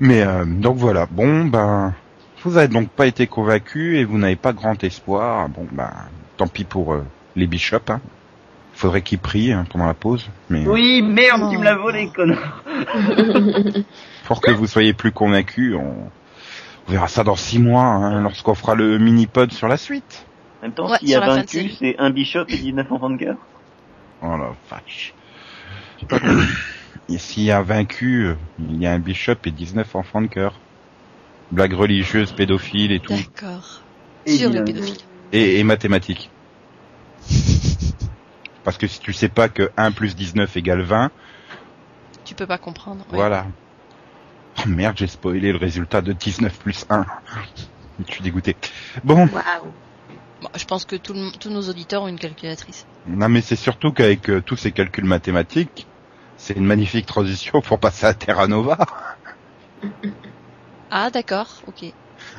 [0.00, 1.06] Mais euh, donc voilà.
[1.10, 1.94] Bon, ben,
[2.42, 5.48] vous avez donc pas été convaincu et vous n'avez pas grand espoir.
[5.48, 5.90] Bon, ben,
[6.36, 7.04] tant pis pour euh,
[7.36, 7.88] les bishops.
[7.88, 8.00] Hein.
[8.74, 11.50] Faudrait qu'ils prient hein, pendant la pause, mais Oui, merde, Oh.
[11.50, 12.62] tu me l'as volé, connard.
[14.26, 16.10] pour que vous soyez plus convaincus, on,
[16.88, 20.26] on verra ça dans six mois, hein, lorsqu'on fera le mini-pod sur la suite.
[20.60, 21.76] En même temps, Ouais, s'il y a sur la fin de vaincu, série.
[21.78, 23.36] c'est un bishop et 19 enfants de cœur.
[24.22, 25.14] Oh la vache.
[27.08, 30.26] Et s'il y a vaincu, euh, il y a un bishop et 19 enfants de
[30.26, 30.54] cœur.
[31.52, 33.12] Blague religieuse, pédophile et tout.
[33.14, 33.80] D'accord.
[34.26, 34.64] Et Sur les Dylan.
[34.64, 35.04] pédophiles.
[35.32, 36.30] Et, et mathématiques.
[38.64, 41.10] Parce que si tu sais pas que 1 plus 19 égale 20,
[42.24, 43.00] Tu peux pas comprendre.
[43.10, 43.16] ouais.
[43.16, 43.46] voilà.
[44.58, 47.04] Oh merde, j'ai spoilé le résultat de 19 plus 1.
[48.06, 48.56] Je suis dégoûté.
[49.02, 49.72] Bon, Waouh.
[50.40, 52.84] Bon, je pense que tout le- tous nos auditeurs ont une calculatrice.
[53.06, 55.86] non mais c'est surtout qu'avec euh, tous ces calculs mathématiques,
[56.36, 58.78] c'est une magnifique transition pour passer à Terra Nova.
[60.90, 61.84] Ah, d'accord, ok.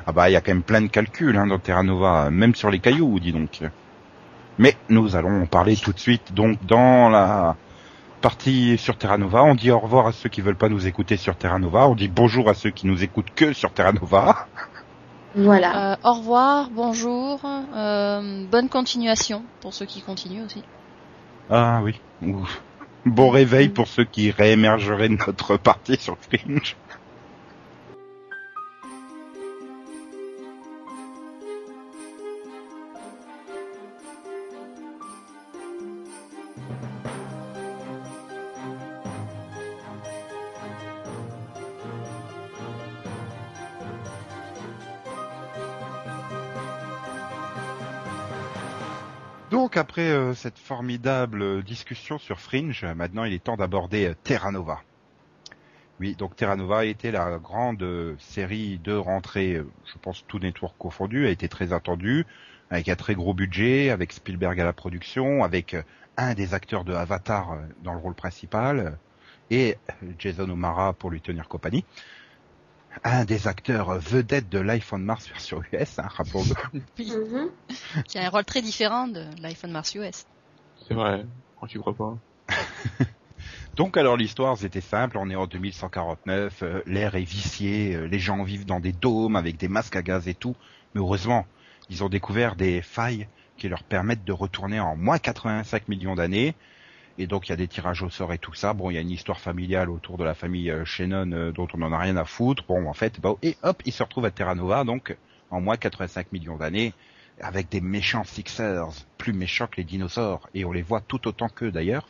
[0.05, 2.55] Ah bah il y a quand même plein de calculs hein, dans Terra Nova, même
[2.55, 3.61] sur les cailloux, dis donc.
[4.57, 6.33] Mais nous allons en parler tout de suite.
[6.33, 7.57] Donc dans la
[8.25, 11.15] partie sur Terra Nova, on dit au revoir à ceux qui veulent pas nous écouter
[11.15, 14.47] sur Terra Nova, on dit bonjour à ceux qui nous écoutent que sur Terra Nova.
[15.35, 15.91] Voilà.
[15.91, 20.63] Euh, au revoir, bonjour, euh, bonne continuation pour ceux qui continuent aussi.
[21.51, 22.01] Ah oui.
[22.23, 22.63] Ouf.
[23.05, 26.75] Bon réveil pour ceux qui réémergeraient de notre partie sur Fringe.
[49.75, 54.05] Donc après euh, cette formidable euh, discussion sur Fringe, euh, maintenant il est temps d'aborder
[54.05, 54.79] euh, Terra Nova.
[55.99, 60.77] Oui, donc Terra Nova a été la grande série de rentrée, je pense tout network
[60.77, 62.25] confondu, a été très attendue,
[62.69, 65.75] avec un très gros budget, avec Spielberg à la production, avec
[66.15, 68.97] un des acteurs de Avatar dans le rôle principal,
[69.51, 69.77] et
[70.17, 71.83] Jason O'Mara pour lui tenir compagnie.
[73.03, 76.79] Un des acteurs vedettes de Life on Mars version US, hein, rappelons-le.
[76.97, 77.11] Oui.
[77.11, 77.49] Mhm.
[78.07, 80.25] Qui a un rôle très différent de l'iPhone Mars US.
[80.87, 81.25] C'est vrai.
[81.59, 82.17] Quand tu crois pas?
[83.75, 88.19] Donc alors l'histoire c'était simple, on est en 2149, euh, l'air est vicié, euh, les
[88.19, 90.55] gens vivent dans des dômes avec des masques à gaz et tout,
[90.93, 91.45] mais heureusement
[91.89, 93.27] ils ont découvert des failles
[93.57, 96.55] qui leur permettent de retourner en moins 85 millions d'années,
[97.17, 98.97] et donc il y a des tirages au sort et tout ça, bon il y
[98.97, 101.97] a une histoire familiale autour de la famille euh, Shannon euh, dont on n'en a
[101.97, 104.83] rien à foutre, bon en fait, bah, et hop ils se retrouvent à Terra Nova
[104.83, 105.15] donc
[105.51, 106.93] en moins 85 millions d'années,
[107.39, 111.49] avec des méchants Sixers, plus méchants que les dinosaures, et on les voit tout autant
[111.49, 112.07] qu'eux d'ailleurs.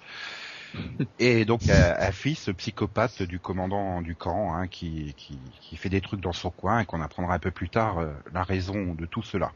[1.19, 6.01] Et donc un fils psychopathe du commandant du camp hein, qui, qui, qui fait des
[6.01, 9.05] trucs dans son coin et qu'on apprendra un peu plus tard euh, la raison de
[9.05, 9.53] tout cela.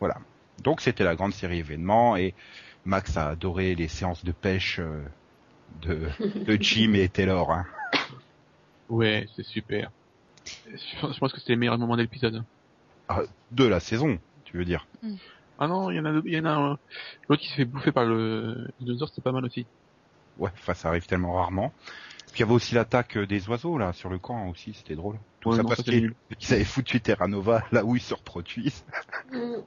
[0.00, 0.18] Voilà.
[0.62, 2.34] Donc c'était la grande série événement et
[2.90, 5.04] Max a adoré les séances de pêche euh,
[5.82, 6.08] de,
[6.44, 7.52] de Jim et Taylor.
[7.52, 7.66] Hein.
[8.88, 9.92] Ouais, c'est super.
[10.66, 12.42] Je pense que c'était le meilleur moment de l'épisode.
[13.08, 13.20] Ah,
[13.52, 14.88] de la saison, tu veux dire
[15.60, 16.78] Ah non, il y en a, il y en a un,
[17.28, 19.64] l'autre qui se fait bouffer par le dinosaure, c'est pas mal aussi.
[20.40, 21.72] Ouais, enfin ça arrive tellement rarement.
[22.32, 25.20] Puis il y avait aussi l'attaque des oiseaux là sur le camp aussi, c'était drôle.
[25.38, 26.14] Tout Ouais, ça non, parce ça, c'est qu'ils nul.
[26.36, 28.84] qu'ils avaient foutu Terra Nova là où ils se reproduisent.
[29.30, 29.60] Mm.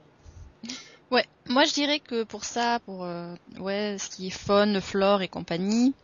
[1.14, 5.22] Ouais, moi je dirais que pour ça, pour euh, ouais, ce qui est faune, flore
[5.22, 5.94] et compagnie,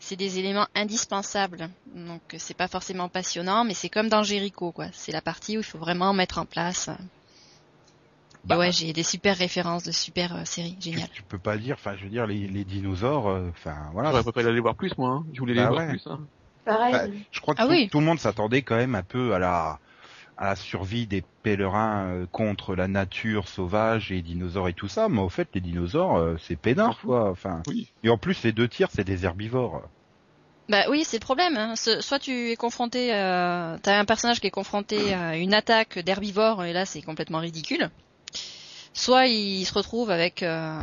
[0.00, 1.68] c'est des éléments indispensables.
[1.94, 4.86] Donc c'est pas forcément passionnant, mais c'est comme dans Jericho quoi.
[4.92, 6.88] C'est la partie où il faut vraiment mettre en place.
[6.88, 11.08] Et Bah, ouais, j'ai des super références de super euh, séries, Tu, génial.
[11.12, 14.10] tu peux pas dire, enfin je veux dire les, les dinosaures, euh, enfin voilà.
[14.10, 15.26] J'aurais préféré aller voir plus, moi, hein.
[15.34, 15.90] Je voulais les Bah voir ouais.
[15.90, 16.20] plus, hein.
[16.64, 16.92] Pareil.
[16.92, 17.88] Bah, Je crois que Ah tout, oui.
[17.90, 19.78] tout le monde s'attendait quand même un peu à la
[20.38, 24.88] à la survie des pèlerins euh, contre la nature sauvage et les dinosaures et tout
[24.88, 27.30] ça, mais au fait les dinosaures euh, c'est peinard quoi.
[27.30, 27.88] Enfin Oui.
[28.04, 29.82] et en plus les deux tiers c'est des herbivores.
[30.68, 31.56] Bah oui, c'est le problème.
[31.56, 31.74] Hein.
[31.76, 36.64] Soit tu es confronté, euh, t'as un personnage qui est confronté à une attaque d'herbivore
[36.64, 37.90] et là c'est complètement ridicule.
[38.92, 40.80] Soit il se retrouve avec euh,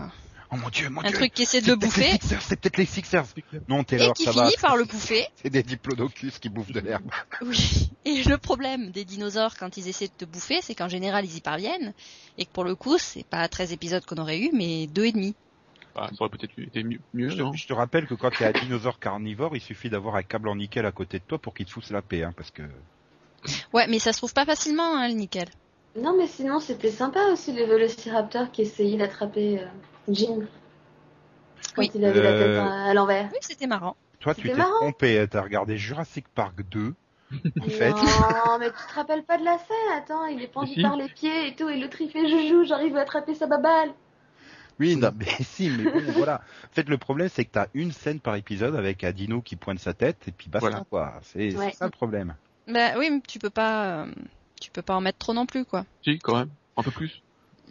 [0.55, 1.17] Oh mon dieu, mon un dieu.
[1.17, 3.25] truc qui essaie de c'est le peut-être les bouffer Sixers, c'est peut-être les Sixers.
[3.67, 4.61] Non, et Taylor, qui ça finit va.
[4.61, 5.27] par le bouffer.
[5.43, 7.09] C'est des diplodocus qui bouffent de l'herbe.
[7.41, 7.91] Oui.
[8.05, 11.35] Et le problème des dinosaures quand ils essaient de te bouffer, c'est qu'en général ils
[11.37, 11.93] y parviennent
[12.37, 15.11] et que pour le coup c'est pas 13 épisodes qu'on aurait eu, mais deux et
[15.11, 15.35] demi.
[15.93, 17.51] Bah, ça aurait peut-être été mieux, mieux Je non?
[17.51, 20.49] te, je te rappelle que quand t'es un dinosaure carnivore, il suffit d'avoir un câble
[20.49, 22.63] en nickel à côté de toi pour qu'il te foute la paix, hein, parce que
[23.73, 25.47] Ouais, mais ça se trouve pas facilement, hein, le nickel.
[25.97, 29.65] Non, mais sinon, c'était sympa aussi le Velociraptor qui essayait d'attraper euh,
[30.09, 30.47] Jim.
[31.75, 31.91] Quand Oui.
[31.93, 33.29] il avait la tête Euh, à, à l'envers.
[33.31, 33.95] Oui, c'était marrant.
[34.19, 36.93] toi tu t'es trompé, hein, t'as regardé Jurassic Park 2,
[37.61, 37.89] en fait.
[37.91, 39.97] Non, mais tu te rappelles pas de la scène?
[39.97, 40.81] Attends, il est pendu Si.
[40.81, 43.93] par les pieds et tout, et l'autre il fait joujou, j'arrive à attraper sa babale.
[44.79, 46.41] Oui, non, mais si, mais bon, voilà.
[46.69, 49.55] En fait, le problème, c'est que t'as une scène par épisode avec un dino qui
[49.55, 50.85] pointe sa tête, et puis basta, Voilà.
[50.89, 51.13] quoi.
[51.23, 51.71] C'est c'est Ouais.
[51.71, 52.35] ça le problème.
[52.67, 54.11] Bah oui, mais tu peux pas, euh,
[54.59, 55.85] tu peux pas en mettre trop non plus, quoi.
[56.03, 56.49] Si, quand même.
[56.77, 57.21] Un peu plus.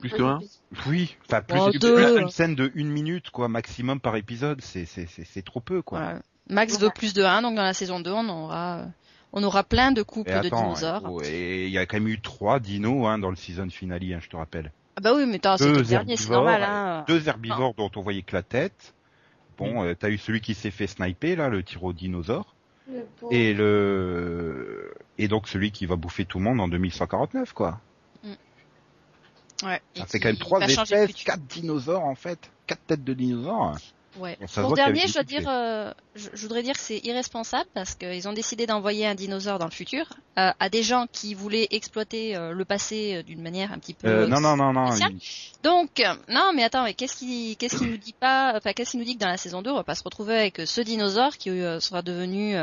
[0.08, 0.40] Plus que un.
[0.86, 4.84] Oui, enfin, plus, Oh, plus une scène de une minute, quoi, maximum par épisode, c'est,
[4.84, 6.14] c'est, c'est, c'est trop peu, quoi.
[6.50, 8.82] Max veut plus de 1, donc dans la saison 2, on aura,
[9.32, 11.22] on aura plein de couples Et de dinosaures.
[11.24, 14.18] et il y a quand même eu trois dinos, hein, dans le season finale, hein,
[14.20, 14.72] je te rappelle.
[14.96, 17.04] Ah bah oui, mais c'est Deux le dernier, c'est herbivores, normal, hein.
[17.08, 18.94] Deux herbivores dont on voyait que la tête.
[19.56, 22.54] Bon, euh, t'as eu celui qui s'est fait sniper, là, le tyrodinosaure.
[22.86, 23.06] Le.
[23.30, 27.80] Et le, et donc celui qui va bouffer tout le monde en 2149, quoi.
[29.64, 29.80] Ouais.
[29.94, 32.38] Ça fait quand même trois espèces, quatre dinosaures, en fait.
[32.66, 33.76] Quatre têtes de dinosaures.
[34.18, 34.36] Ouais.
[34.62, 38.28] Pour dernier, je dois dire, euh, je, je voudrais dire que c'est irresponsable parce qu'ils
[38.28, 40.06] ont décidé d'envoyer un dinosaure dans le futur
[40.38, 44.26] euh, à des gens qui voulaient exploiter euh, le passé d'une manière un petit peu.
[44.26, 44.94] Non, non, non, non.
[45.10, 45.18] il-
[45.62, 48.98] Donc, non, mais attends, mais qu'est-ce qui, qu'est-ce qui nous dit pas, enfin, qu'est-ce qui
[48.98, 51.36] nous dit que dans la saison 2, on va pas se retrouver avec ce dinosaure
[51.36, 51.50] qui
[51.80, 52.54] sera devenu,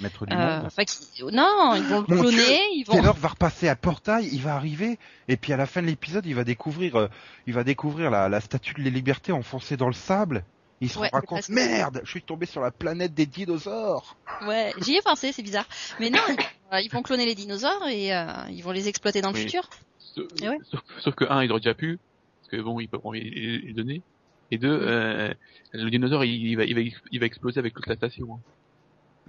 [0.00, 0.68] Maître du monde.
[0.86, 2.94] qui, non, ils vont le cloner, Dieu, ils vont.
[2.94, 4.98] Taylor va repasser à portail, il va arriver,
[5.28, 7.08] et puis à la fin de l'épisode, il va découvrir,
[7.46, 10.44] il va découvrir la, la statue de la liberté enfoncée dans le sable.
[10.80, 14.16] Il se Ouais, rend compte, merde, je suis tombé sur la planète des dinosaures.
[14.46, 15.66] Ouais, j'y ai pensé, c'est bizarre.
[15.98, 16.36] Mais non, ils,
[16.72, 19.42] euh, ils vont cloner les dinosaures et euh, ils vont les exploiter dans le Oui.
[19.42, 19.68] futur.
[19.98, 20.58] Sauf, ouais.
[20.70, 21.98] sauf, sauf que un, il aurait déjà pu,
[22.40, 24.02] parce que bon, il peut bon, il, il- il donner.
[24.50, 25.32] Et deux, euh,
[25.72, 26.80] le dinosaure, il, il va, il va,
[27.12, 28.26] il va exploser avec toute la station.
[28.34, 28.40] hein.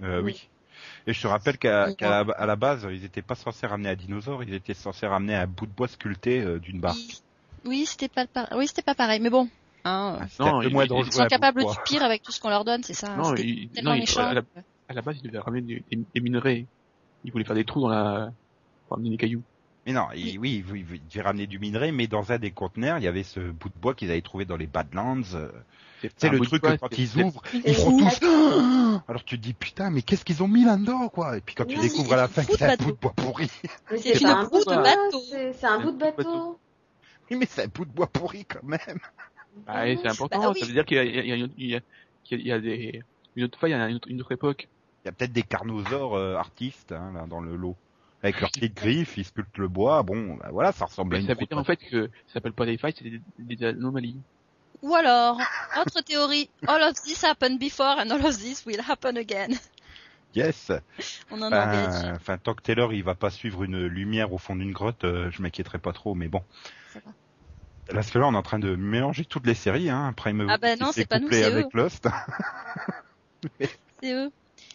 [0.04, 0.32] Euh, Oui.
[0.32, 0.48] oui.
[1.06, 1.96] Et je te rappelle qu'à Oui.
[1.96, 5.06] qu'à la, à la base, ils étaient pas censés ramener un dinosaure, ils étaient censés
[5.06, 6.96] ramener un bout de bois sculpté euh, d'une barre.
[6.96, 9.48] Ils- Oui, c'était pas, oui, c'était pas pareil, mais bon.
[9.84, 12.22] Hein, Ah, Non, un peu il- moins il- dangereux ils sont capables du pire avec
[12.22, 13.16] tout ce qu'on leur donne, c'est ça.
[13.16, 14.42] non, C'était il, non, il- à, la,
[14.88, 16.66] à la base, il devait ramener des, des- des minerais.
[17.24, 18.30] Il voulait faire des trous dans la,
[18.86, 19.42] pour amener des cailloux.
[19.86, 22.98] Mais non, il- oui, oui, il devait ramener du minerai, mais dans un des conteneurs,
[22.98, 25.22] il y avait ce bout de bois qu'ils avaient trouvé dans les Badlands.
[25.34, 25.50] euh,
[26.16, 28.20] C'est le truc bois, que quand ils ouvrent, ils font tous.
[29.08, 31.36] Alors tu te dis putain, mais qu'est-ce qu'ils ont mis là-dedans, quoi?
[31.36, 32.96] Et puis quand tu Non, découvres à la ils fin que c'est un bout de
[32.96, 33.50] bois pourri.
[33.90, 35.20] Mais C'est un bout de bateau.
[35.28, 36.58] C'est c'est un bout de bateau.
[37.30, 38.78] Oui, mais c'est un bout de bois pourri quand même.
[39.66, 40.40] Ah, et c'est important.
[40.40, 40.60] Bah oui.
[40.60, 41.80] Ça veut dire qu'il y a, il y a, il y a, il y a,
[42.30, 43.02] il y a des,
[43.36, 44.68] une autre à une autre, une autre époque.
[45.04, 47.76] Il y a peut-être des carnosaures euh, artistes hein, là dans le lot.
[48.22, 50.02] Avec leurs petites griffes, ils sculptent le bois.
[50.04, 52.34] Bon, bah, voilà, ça ressemble à Mais une ça veut dire en fait que ça
[52.34, 54.16] s'appelle pas des failles, c'est des, des anomalies.
[54.82, 55.40] Ou alors,
[55.80, 59.56] autre théorie, all of this happened before and all of this will happen again.
[60.34, 60.72] Yes.
[61.30, 64.38] On en a Ben, Enfin, tant que Taylor il va pas suivre une lumière au
[64.38, 66.14] fond d'une grotte, euh, je m'inquiéterai pas trop.
[66.14, 66.42] Mais bon.
[66.92, 67.12] Ça va.
[67.88, 69.90] Là, parce que là, on est en train de mélanger toutes les séries.
[69.90, 70.12] Hein.
[70.16, 71.70] Prime Ah ben qui non, c'est pas nous, c'est avec eux.
[71.74, 72.08] Lost.
[74.02, 74.30] C'est eux.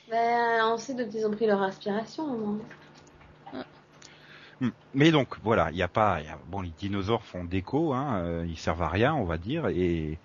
[0.10, 2.60] Ben, on sait d'où ils ont pris leur inspiration, au moins.
[4.60, 4.70] Hmm.
[4.94, 7.94] Mais donc voilà, il y a pas, il y a- bon les dinosaures font déco,
[7.94, 10.20] hein, euh, ils servent à rien, on va dire, et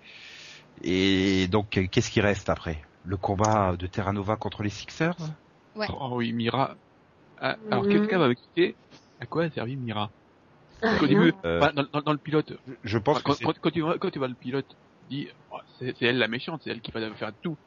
[0.81, 2.81] et donc qu'est-ce qui reste après?
[3.05, 5.15] Le combat de Terra Nova contre les Sixers?
[5.75, 5.85] Ouais.
[5.89, 6.75] Oh oui, Mira.
[7.39, 7.91] Ah, alors Mhm.
[7.91, 8.75] quelqu'un va m'expliquer
[9.19, 10.09] à quoi a servi Mira?
[10.83, 11.19] Parce qu'au Rien.
[11.19, 13.71] début, Euh, dans, dans- dans le pilote, Je- Je pense que quand, c'est quand, quand
[13.71, 14.67] tu vois, quand tu vois le pilote,
[14.99, 17.57] tu dis, oh, c'est elle la méchante, c'est elle qui va faire tout.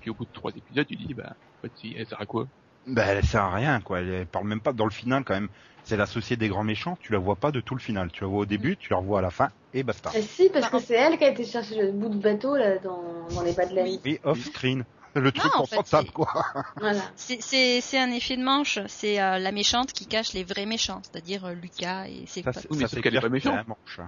[0.00, 2.26] Puis au bout de trois épisodes, tu dis, bah, en fait, si, elle sert à
[2.26, 2.46] quoi?
[2.86, 4.00] Bah, elle sert à rien, quoi.
[4.00, 5.48] Elle parle même pas dans le final, quand même.
[5.84, 6.96] C'est l'associée des grands méchants.
[7.00, 8.10] Tu la vois pas de tout le final.
[8.12, 10.12] Tu la vois au début, tu la revois à la fin, et basta.
[10.16, 12.78] Eh si, parce que c'est elle qui a été chercher le bout de bateau là
[12.78, 13.84] dans, dans les Badlands.
[13.84, 14.00] Oui.
[14.04, 14.84] Oui, off-screen.
[15.14, 16.44] Le truc en fait, confortable, c'est- quoi.
[16.76, 17.00] Voilà.
[17.16, 18.78] C'est- C'est c'est un effet de manche.
[18.86, 22.54] C'est euh, la méchante qui cache les vrais méchants, c'est-à-dire euh, Lucas et ses potes.
[22.54, 23.66] c'est- Oui, mais ça sauf fait qu'elle est pas méchante.
[23.66, 24.00] manche.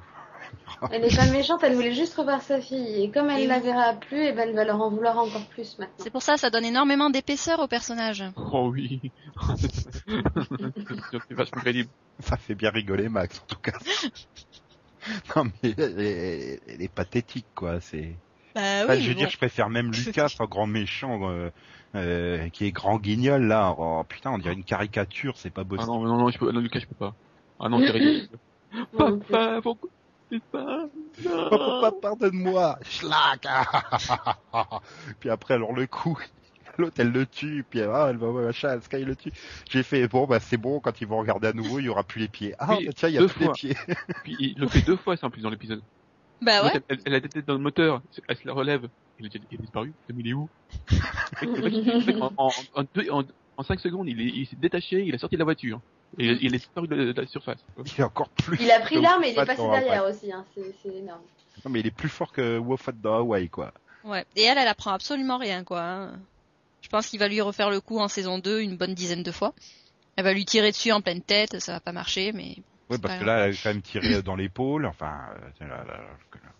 [0.91, 3.03] Elle est pas méchante, elle voulait juste revoir sa fille.
[3.03, 5.47] Et comme elle Et la verra plus, et ben elle va leur en vouloir encore
[5.47, 5.95] plus maintenant.
[5.99, 8.23] C'est pour ça, ça donne énormément d'épaisseur au personnage.
[8.37, 9.11] Oh oui.
[9.57, 11.89] c'est vachement crédible.
[12.21, 13.73] Ça fait bien rigoler Max, en tout cas.
[15.37, 17.81] non, mais elle est, elle est pathétique, quoi.
[17.81, 18.15] C'est.
[18.55, 19.21] Bah Enfin, oui, je veux bon.
[19.21, 21.51] dire, je préfère même Lucas, en grand méchant, euh,
[21.95, 23.75] euh, qui est grand guignol là.
[23.79, 25.91] Oh putain, on dirait une caricature, c'est pas Ah possible.
[25.91, 27.15] non, mais non, non, je peux, non, Lucas, je peux pas.
[27.61, 29.19] Ah non, c'est non.
[29.21, 29.89] Papa, pourquoi
[30.51, 30.87] pas
[31.27, 32.79] Oh, papa, pardonne-moi.
[32.83, 33.41] Schlag.
[35.21, 36.19] puis après, alors le coup,
[36.79, 39.33] l'autre elle le tue, puis ah, elle va machin, Sky le tue.
[39.71, 40.81] J'ai fait bon, bah c'est bon.
[40.81, 42.55] Quand ils vont regarder à nouveau, il y aura plus les pieds.
[42.59, 43.47] Ah, bah, tiens, il y a plus fois.
[43.47, 43.77] les pieds.
[44.25, 45.83] Puis il le fait deux fois, ça, en plus, dans l'épisode.
[46.47, 46.83] Bah ouais.
[46.89, 48.89] Elle, elle a tête dans le moteur, elle se la relève.
[49.21, 49.93] Il a, il a disparu.
[50.09, 50.49] Mais il est où
[52.21, 53.23] en, en, en, deux- en,
[53.57, 55.81] en cinq secondes, il est- il s'est détaché, il est sorti de la voiture.
[56.19, 57.59] Et il, il est disparu de, de la surface.
[57.79, 58.59] Il est encore plus.
[58.61, 60.33] Il a pris l'arme et il est passé derrière aussi.
[60.33, 60.45] Hein.
[60.55, 61.21] C'est énorme.
[61.65, 63.73] Non, mais il est plus fort que Moffat dans Hawaii, quoi.
[64.05, 64.25] Ouais.
[64.37, 65.81] Et elle, elle apprend absolument rien, quoi.
[65.83, 66.13] hein.
[66.81, 69.31] Je pense qu'il va lui refaire le coup en saison 2 une bonne dizaine de
[69.31, 69.55] fois.
[70.17, 72.57] Elle va lui tirer dessus en pleine tête, ça va pas marcher, mais
[72.93, 74.87] Oui, parce que là, elle a quand même tiré dans l'épaule.
[74.87, 75.13] Enfin,
[75.61, 76.05] euh, la- la- la-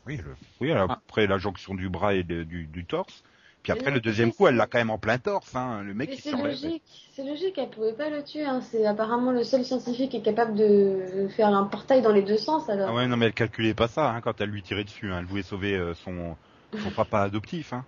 [0.07, 0.87] oui, le, Ah.
[0.91, 3.23] après la jonction du bras et de- du, du torse.
[3.63, 5.55] Puis après, le deuxième coup, elle l'a quand même en plein torse.
[5.55, 5.83] Hein.
[5.85, 8.45] Le mec, Mais c'est logique, c'est logique, elle pouvait pas le tuer.
[8.45, 8.61] Hein.
[8.61, 12.39] C'est apparemment le seul scientifique qui est capable de faire un portail dans les deux
[12.39, 12.69] sens.
[12.69, 12.89] Alors.
[12.91, 15.13] Ah ouais, non, mais elle calculait pas ça hein, quand elle lui tirait dessus.
[15.13, 15.19] Hein.
[15.21, 16.37] Elle voulait sauver euh, son,
[16.77, 17.73] son papa adoptif.
[17.73, 17.85] Hein.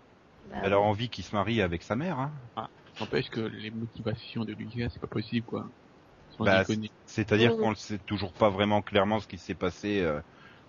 [0.51, 2.21] Bah, Elle a envie qu'il se marie avec sa mère.
[2.21, 2.69] Hein.
[3.01, 5.67] N'empêche que les motivations de Lucas, c'est pas possible, quoi.
[6.39, 6.65] Bah.
[7.07, 7.61] C'est-à-dire Mhm.
[7.61, 10.21] qu'on ne sait toujours pas vraiment clairement ce qui s'est passé euh,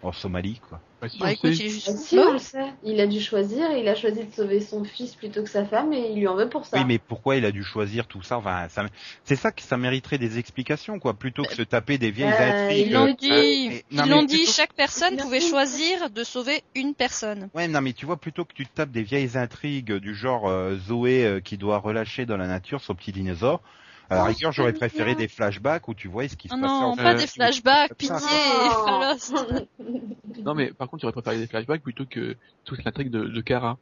[0.03, 0.79] en Somalie, quoi.
[1.01, 1.57] Bah, si, bah on écoute, sait.
[1.57, 2.73] il est juste si, on le sait.
[2.83, 5.65] Il a dû choisir et il a choisi de sauver son fils plutôt que sa
[5.65, 6.77] femme et il lui en veut pour ça.
[6.77, 8.37] Oui, mais pourquoi il a dû choisir tout ça?
[8.37, 8.85] Enfin, ça,
[9.23, 12.49] c'est ça que ça mériterait des explications, quoi, plutôt que se taper des vieilles Euh,
[12.49, 12.87] intrigues.
[12.87, 16.23] Ils l'ont euh, dit, et- non, ils l'ont dit, plutôt- chaque personne pouvait choisir de
[16.23, 17.49] sauver une personne.
[17.53, 20.47] Ouais, non, mais tu vois, plutôt que tu te tapes des vieilles intrigues du genre
[20.47, 23.61] euh, Zoé euh, qui doit relâcher dans la nature son petit dinosaure,
[24.09, 26.73] à la rigueur, j'aurais préféré des flashbacks où tu vois ce qui se Oh passait
[26.73, 28.19] non, en pas Euh, des flashbacks, ça.
[28.19, 29.67] pitié.
[30.45, 33.77] Non, mais par contre, j'aurais préféré des flashbacks plutôt que toute l'intrigue de, de Kara.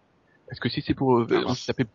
[0.48, 1.86] Parce que si c'est pour, euh, Ah, on s'est tapé,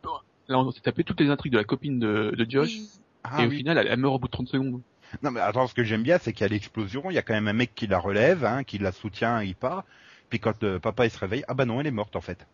[0.48, 2.90] là, on s'est tapé toutes les intrigues de la copine de, de Josh, Oui.
[3.24, 3.56] Ah et au oui.
[3.58, 4.82] final, elle, elle meurt au bout de 30 secondes.
[5.22, 7.22] Non, mais attends, ce que j'aime bien, c'est qu'il y a l'explosion, il y a
[7.22, 9.84] quand même un mec qui la relève, hein, qui la soutient, il part.
[10.28, 12.46] Puis quand euh, papa il se réveille, ah bah non, elle est morte en fait.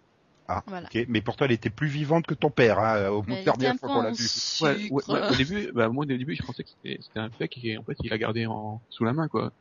[0.46, 0.86] Ah, Voilà.
[0.94, 1.06] ok.
[1.08, 3.76] Mais pourtant, elle était plus vivante que ton père, hein, au bout de la dernière
[3.76, 4.24] fois qu'on l'a vu.
[4.60, 7.30] Ouais, ouais, ouais, au début, bah, moi, au début, je pensais que c'était, c'était un
[7.30, 9.52] fake et en fait, il a gardé en, sous la main, quoi.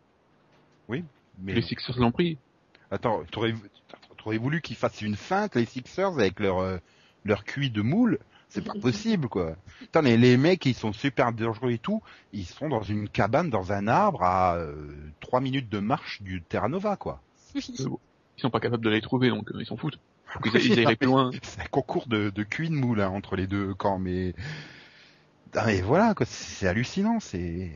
[0.90, 2.38] Mais Les Sixers l'ont pris.
[2.92, 3.56] attends, t'aurais,
[4.18, 6.78] t'aurais voulu qu'ils fassent une feinte, les Sixers, avec leur, euh,
[7.26, 8.20] leur cuit de moule?
[8.50, 9.56] C'est pas possible, quoi.
[9.80, 12.04] Putain, les, les mecs, ils sont super dangereux et tout.
[12.34, 14.76] Ils sont dans une cabane, dans un arbre, à euh,
[15.22, 17.20] trois minutes de marche du Terra Nova, quoi.
[17.56, 17.66] Oui.
[18.38, 20.00] Ils sont pas capables de les trouver, donc euh, ils s'en foutent.
[20.34, 21.32] Faut qu'ils ils aillent plus loin.
[21.42, 24.34] C'est un concours de, de cuit de moule hein, entre les deux camps, mais...
[25.56, 27.20] Ah, mais voilà, quoi, c'est hallucinant.
[27.20, 27.70] C'est.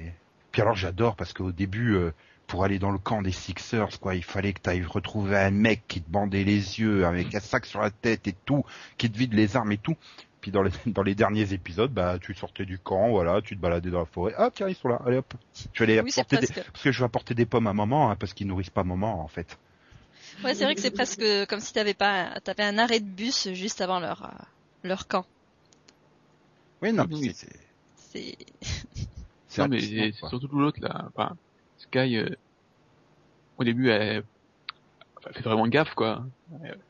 [0.52, 2.12] Puis alors j'adore parce qu'au début, euh,
[2.48, 5.52] pour aller dans le camp des Sixers, quoi, il fallait que tu ailles retrouver un
[5.52, 8.64] mec qui te bandait les yeux avec un sac sur la tête et tout,
[8.98, 9.96] qui te vide les armes et tout.
[10.42, 13.62] Puis dans les, dans les derniers épisodes, bah tu sortais du camp, voilà, tu te
[13.62, 14.34] baladais dans la forêt.
[14.38, 15.00] Ah tiens, ils sont là.
[15.06, 15.34] Allez hop.
[15.74, 16.48] Je vais aller Oui, apporter des...
[16.48, 19.22] parce que je vais apporter des pommes à maman, hein, parce qu'ils nourrissent pas maman
[19.24, 19.60] en fait.
[20.44, 23.50] Ouais, c'est vrai que c'est presque comme si t'avais pas, t'avais un arrêt de bus
[23.54, 24.44] juste avant leur, euh,
[24.84, 25.26] leur camp.
[26.82, 27.34] Oui, non, Oui, mais oui.
[27.34, 27.50] c'est.
[27.96, 28.38] C'est,
[29.48, 31.10] c'est Non, mais c'est surtout l'autre, là.
[31.16, 31.36] Enfin,
[31.78, 32.30] Sky, euh,
[33.58, 34.24] au début, elle,
[35.34, 36.26] fait vraiment gaffe, quoi.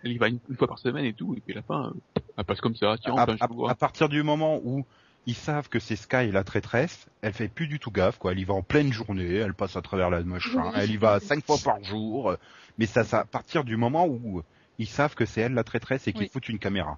[0.03, 1.87] Elle y va une, une fois par semaine et tout, et puis à la fin,
[2.15, 3.71] euh, elle passe comme ça, tiens, à, enfin, je à- vous vois.
[3.71, 4.85] à partir du moment où
[5.27, 8.31] ils savent que c'est Sky la traîtresse, elle fait plus du tout gaffe, quoi.
[8.31, 11.19] Elle y va en pleine journée, elle passe à travers la machin, elle y va
[11.19, 12.35] cinq fois par jour.
[12.77, 14.41] Mais ça, ça, à partir du moment où
[14.79, 16.29] ils savent que c'est elle la traîtresse et qu'ils Oui.
[16.31, 16.97] foutent une caméra.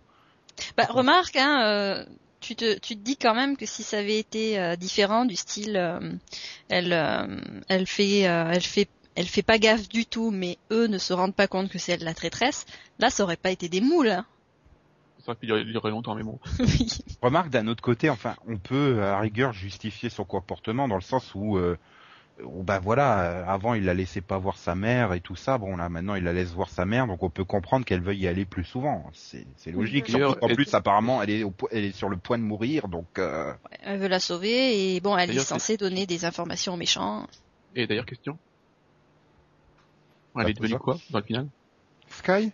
[0.77, 2.05] bah, remarque, hein, euh,
[2.39, 5.35] tu te, tu te dis quand même que si ça avait été euh, différent du
[5.35, 5.99] style, euh,
[6.69, 6.93] elle,
[7.67, 11.35] elle fait, elle fait, elle fait pas gaffe du tout, mais eux ne se rendent
[11.35, 12.65] pas compte que c'est elle la traîtresse.
[12.99, 14.09] Là, ça aurait pas été des moules.
[14.11, 14.25] hein.
[15.39, 16.39] Pu durer, durer longtemps, mais bon.
[16.59, 16.87] oui.
[17.21, 21.35] Remarque d'un autre côté, enfin, on peut à rigueur justifier son comportement dans le sens
[21.35, 21.77] où euh,
[22.63, 25.57] bah voilà, euh, avant il la laissait pas voir sa mère et tout ça.
[25.57, 28.19] Bon là maintenant il la laisse voir sa mère, donc on peut comprendre qu'elle veuille
[28.19, 29.05] y aller plus souvent.
[29.13, 30.09] C'est c'est logique.
[30.09, 33.19] Et- plus apparemment elle est au po- elle est sur le point de mourir, donc
[33.19, 37.27] euh, Elle veut la sauver et bon, elle est censée donner des informations aux méchants.
[37.75, 38.37] Et d'ailleurs, question.
[40.37, 41.47] Elle est devenue quoi dans le final?
[42.07, 42.51] Sky?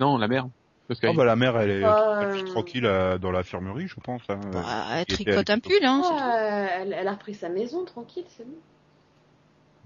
[0.00, 0.48] Non, la mère.
[0.90, 3.94] Parce que Oh bah la mère elle est Euh, elle tranquille euh, dans l'infirmerie, je
[4.00, 4.22] pense.
[4.28, 4.40] hein.
[4.52, 4.64] Bah,
[4.94, 6.02] elle qui était tricote un pull, hein.
[6.80, 8.56] elle, elle a repris sa maison, tranquille, c'est bon.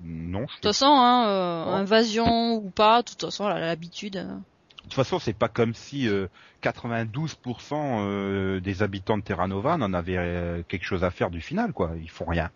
[0.02, 1.74] Non, je De toute façon, hein, euh, Oh.
[1.74, 4.16] invasion ou pas, de toute façon, elle a l'habitude.
[4.16, 4.24] euh.
[4.24, 6.26] De toute façon, c'est pas comme si euh,
[6.62, 11.42] 92% euh, des habitants de Terra Nova n'en avaient euh, quelque chose à faire du
[11.42, 11.92] final, quoi.
[12.00, 12.50] Ils font rien.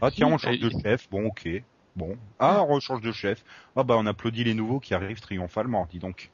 [0.00, 1.10] Ah tiens, on change de chef.
[1.10, 1.48] Bon, ok.
[1.96, 2.16] Bon.
[2.38, 3.42] Ah, on change de chef.
[3.74, 6.30] Ah bah on applaudit les nouveaux qui arrivent triomphalement, dis donc.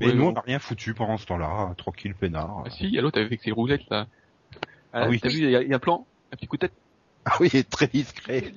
[0.00, 0.28] Mais Ouais, nous, non.
[0.28, 2.64] on n'a rien foutu pendant ce temps-là, tranquille, peinard.
[2.66, 4.06] Ah si, il y a l'autre avec ses roulettes là.
[4.92, 5.20] Ah oui.
[5.20, 6.74] T'as vu, il y, a- il y a un plan, un petit coup de tête.
[7.24, 8.52] Ah oui, il est très discret.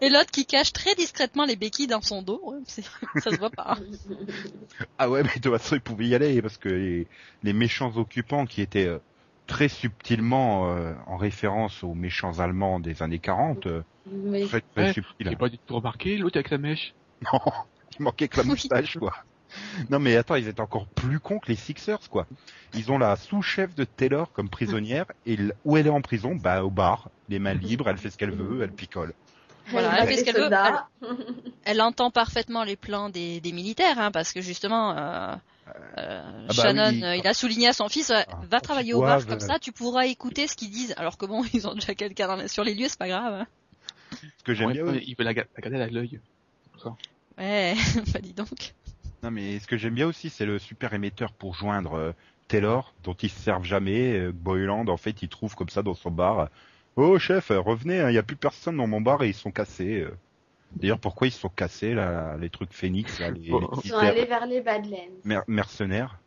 [0.00, 3.76] Et l'autre qui cache très discrètement les béquilles dans son dos, ça se voit pas.
[4.98, 7.08] Ah ouais, mais de toute façon, il pouvait y aller parce que les,
[7.42, 8.98] les méchants occupants qui étaient euh,
[9.46, 14.86] très subtilement euh, en référence aux méchants allemands des années 40, euh, Mais très très
[14.86, 15.28] Ouais, subtil.
[15.28, 16.94] J'ai pas du tout remarqué, l'autre avec sa mèche.
[17.32, 17.38] Non,
[17.98, 18.48] il manquait que la Oui.
[18.50, 19.12] moustache, quoi.
[19.90, 22.26] Non, mais attends, ils étaient encore plus cons que les Sixers, quoi.
[22.74, 26.34] Ils ont la sous-chef de Taylor comme prisonnière, et où elle est en prison?
[26.34, 27.10] Bah, au bar.
[27.28, 29.12] Les mains libres, elle fait ce qu'elle veut, elle picole.
[29.66, 30.50] Voilà, elle fait ce qu'elle veut.
[31.64, 35.34] Elle entend parfaitement les plans des, des militaires, hein, parce que justement, euh,
[35.96, 37.04] euh, bah Shannon, oui.
[37.04, 39.70] euh, il a souligné à son fils, Ah, va travailler au bar, comme ça, tu
[39.70, 40.92] pourras écouter ce qu'ils disent.
[40.96, 43.32] Alors que bon, ils ont déjà quelqu'un dans la- sur les lieux, c'est pas grave.
[43.34, 43.46] hein.
[44.38, 46.20] Ce que j'aime Ouais, bien il veut la, la garder à l'œil.
[47.38, 47.74] Ouais,
[48.12, 48.74] bah dis donc.
[49.22, 52.12] Non, mais ce que j'aime bien aussi, c'est le super émetteur pour joindre euh,
[52.48, 54.18] Taylor, dont ils se servent jamais.
[54.18, 56.48] Euh, Boyland, en fait, il trouve comme ça dans son bar.
[56.96, 60.00] Oh chef, revenez, il n'y a plus personne dans mon bar et ils sont cassés.
[60.00, 60.10] euh.
[60.74, 63.52] D'ailleurs, pourquoi ils sont cassés, là, les trucs Phoenix, là, les, les
[63.84, 64.96] Ils sont allés vers les Badlands.
[65.24, 66.18] mer- mercenaires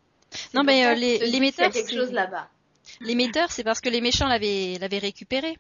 [0.54, 2.50] Non, mais, euh, les- a quelque chose là-bas.
[3.02, 5.58] L'émetteur, c'est parce que les méchants l'avaient, l'avaient récupéré.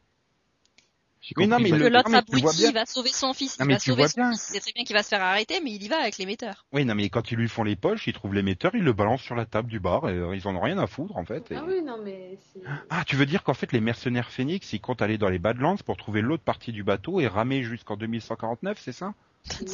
[1.37, 4.21] Non, mais Que l'autre abruti il va sauver son fils, Non, il va sauver son
[4.21, 4.31] bien.
[4.31, 4.49] fils.
[4.53, 6.65] C'est très bien qu'il va se faire arrêter, mais il y va avec l'émetteur.
[6.73, 9.21] Oui, non, mais quand ils lui font les poches, ils trouvent l'émetteur, ils le balancent
[9.23, 11.51] sur la table du bar, et euh, ils en ont rien à foutre, en fait.
[11.51, 12.59] et- Ah oui, non, mais c'est...
[12.89, 15.77] Ah, tu veux dire qu'en fait, les mercenaires Phoenix, ils comptent aller dans les Badlands
[15.85, 19.13] pour trouver l'autre partie du bateau et ramer jusqu'en 2149, c'est ça?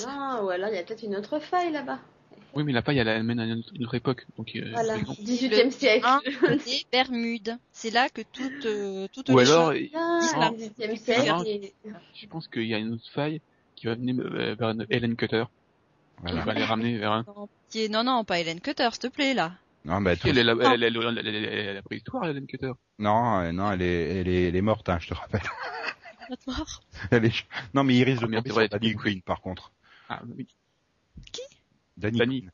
[0.05, 1.99] Non, ou alors il y a peut-être une autre faille là-bas.
[2.53, 3.45] Oui, mais la paille, elle amène à
[3.81, 4.25] autre époque.
[4.37, 5.13] Donc, euh, Voilà, c'est bon.
[5.13, 6.07] 18e siècle.
[6.65, 7.57] Des Bermudes.
[7.71, 10.93] C'est là que toutes, euh, toutes Ou les alors, choses- Ah, Disney.
[10.93, 11.43] 18e siècle.
[11.47, 11.73] Et-
[12.13, 13.39] je pense qu'il y a une autre faille
[13.75, 15.45] qui va venir euh, vers une Helen Cutter.
[16.21, 16.41] Voilà.
[16.41, 17.25] Qui va les ramener vers un.
[17.89, 19.53] Non, non, pas Helen Cutter, s'il te plaît, là.
[19.85, 22.25] Non, bah, Si, elle est la, elle, elle, elle, elle- elle- elle est la préhistoire,
[22.25, 22.73] Helen Cutter.
[22.99, 25.41] non, euh, non, elle est, elle est, elle est morte, hein, je te rappelle.
[27.09, 27.45] Elle est...
[27.73, 29.03] Non, mais il risque de sur Danny du coup.
[29.03, 29.71] Quinn, par contre.
[30.09, 30.47] Ah, oui.
[31.97, 32.41] Danny, Danny.
[32.41, 32.51] Quinn.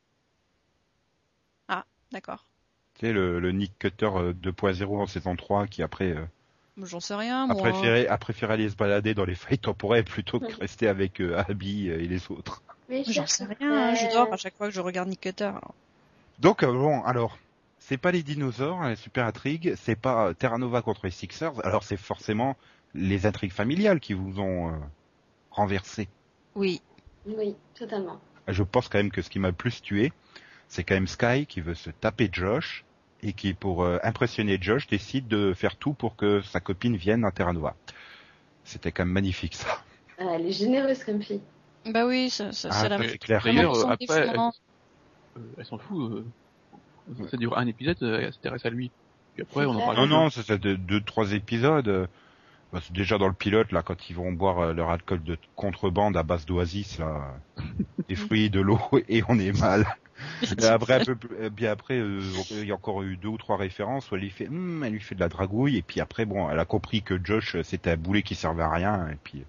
[2.12, 2.46] D'accord.
[2.96, 6.26] Tu sais, le, le Nick Cutter euh, 2.0 en saison 3 qui après euh,
[6.82, 7.62] J'en sais rien, a, moi.
[7.62, 11.38] préféré, a préféré aller se balader dans les failles temporelles plutôt que rester avec euh,
[11.50, 12.64] Abby euh, et les autres.
[12.88, 14.14] Mais J'en sais rien, je frère.
[14.14, 15.44] dors à chaque fois que je regarde Nick Cutter.
[15.44, 15.76] alors.
[16.40, 17.38] Donc, euh, bon, alors,
[17.78, 21.60] c'est pas les dinosaures, les super intrigues, c'est pas euh, Terra Nova contre les Sixers,
[21.66, 22.56] alors c'est forcément
[22.94, 24.78] les intrigues familiales qui vous ont euh,
[25.52, 26.08] renversé.
[26.56, 26.82] Oui.
[27.26, 28.22] Oui, totalement.
[28.48, 30.12] Je pense quand même que ce qui m'a le plus tué,
[30.68, 32.86] c'est quand même Sky qui veut se taper Josh
[33.24, 37.26] et qui, pour euh, impressionner Josh, décide de faire tout pour que sa copine vienne
[37.26, 37.76] à Terra Nova.
[38.64, 39.84] C'était quand même magnifique ça.
[40.20, 41.42] Ah, elle est généreuse comme fille.
[41.86, 43.42] Bah oui, ça, ça, Ah, ça c'est clair.
[43.44, 44.28] D'ailleurs, euh, après,
[45.58, 46.12] elle, s'en fout.
[46.12, 48.92] euh, ça dure un épisode, euh, elle s'intéresse à lui.
[49.34, 49.96] Puis après, on en parle.
[49.96, 52.10] Non, non, ça c'est de- deux, trois épisodes.
[52.74, 55.24] Euh, bah, c'est déjà dans le pilote, là, quand ils vont boire euh, leur alcool
[55.24, 57.34] de contrebande à base d'oasis, là,
[58.10, 59.86] des fruits, de l'eau, et on est mal.
[60.60, 63.28] Et après, un peu plus- euh, bien après, euh, il y a encore eu deux
[63.30, 65.82] ou trois références où elle lui fait, Hum, elle lui fait de la dragouille, et
[65.82, 68.72] puis après, bon, elle a compris que Josh, euh, c'était un boulet qui servait à
[68.72, 69.44] rien, et puis,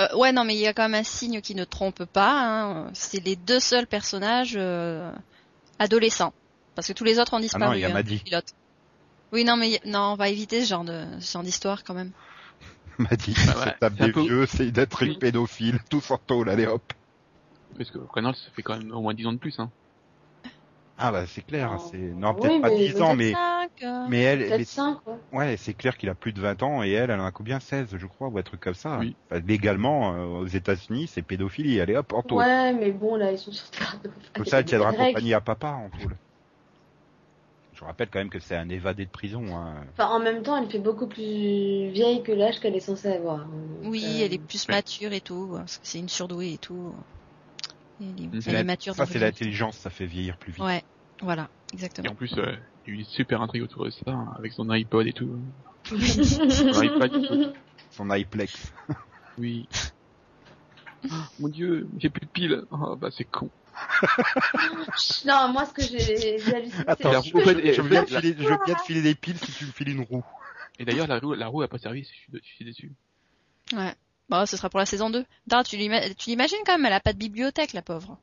[0.00, 2.32] Euh, ouais, non, mais il y a quand même un signe qui ne trompe pas.
[2.32, 2.90] Hein.
[2.94, 5.12] C'est les deux seuls personnages euh,
[5.78, 6.32] adolescents.
[6.74, 7.64] Parce que tous les autres ont disparu.
[7.64, 8.22] Ah non, il y a hein, Maddy.
[9.32, 12.10] Oui, non, mais non, on va éviter ce genre de ce genre d'histoire quand même.
[12.98, 16.48] m'a dit, Bah ouais, tape des peu- vieux, c'est d'être une pédophile, tout en tôle,
[16.50, 16.92] allez hop.
[17.76, 19.58] Parce que Reynolds, ça fait quand même au moins 10 ans de plus.
[19.58, 19.70] Hein.
[20.98, 21.88] Ah bah c'est clair, Oh.
[21.90, 24.98] c'est non Oui, peut-être pas mais 10 ans, mais Cinq, euh, mais elle, mais- 5,
[25.02, 25.18] quoi.
[25.32, 27.58] ouais, c'est clair qu'il a plus de 20 ans et elle, elle en a combien
[27.60, 28.98] 16, je crois, ou un truc comme ça.
[29.00, 29.16] Oui.
[29.30, 31.80] Enfin, légalement, euh, aux États-Unis, c'est pédophilie.
[31.80, 32.38] Allez hop, en tôle.
[32.42, 35.40] Ouais, mais bon, là, ils sont sur Terre de Comme ça, elle tiendra compagnie à
[35.40, 36.14] papa en tôle.
[37.82, 39.44] Je rappelle quand même que c'est un évadé de prison.
[39.56, 39.84] Hein.
[39.92, 43.44] Enfin, en même temps, elle fait beaucoup plus vieille que l'âge qu'elle est censée avoir.
[43.82, 46.94] Oui, euh, elle est plus mature et tout, parce que c'est une surdouée et tout.
[48.00, 48.42] Elle est, Mhm.
[48.46, 50.62] elle est mature Ça, c'est l'intelligence, ça fait vieillir plus vite.
[50.62, 50.84] Ouais,
[51.20, 52.12] voilà, Et exactement.
[52.12, 52.54] en plus, euh,
[52.86, 55.42] il y a une super intrigue autour de ça, hein, avec son iPod et tout.
[55.90, 56.90] Son et.
[57.90, 58.72] Son iPlex.
[59.38, 59.68] Oui.
[61.10, 62.62] Ah, mon dieu, j'ai plus de piles.
[62.70, 63.50] Ah bah c'est con.
[65.24, 68.06] non, moi, ce que j'ai halluciné, Attends, c'est je, en fait, je veux bien la-
[68.06, 70.24] te filer, je veux bien te filer des piles si tu me files une roue.
[70.78, 72.92] Et d'ailleurs, la roue, la roue a pas servi, je suis, je suis déçu.
[73.72, 73.94] Ouais.
[74.28, 75.24] Bon, ce sera pour la saison 2.
[75.44, 78.18] Putain, tu l'ima- tu l'imagines quand même, elle a pas de bibliothèque, la pauvre.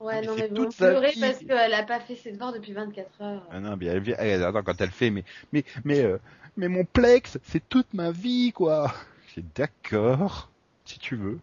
[0.00, 2.72] Ouais, Mais non, c'est mais vous pleurez parce qu'elle a pas fait ses devoirs depuis
[2.72, 3.46] 24 heures.
[3.50, 6.18] Ah non, mais elle vient, elle- attends, quand elle fait, mais, mais, mais, euh,
[6.56, 8.92] mais mon plex, c'est toute ma vie, quoi.
[9.34, 10.50] J'ai d'accord,
[10.84, 11.38] si tu veux.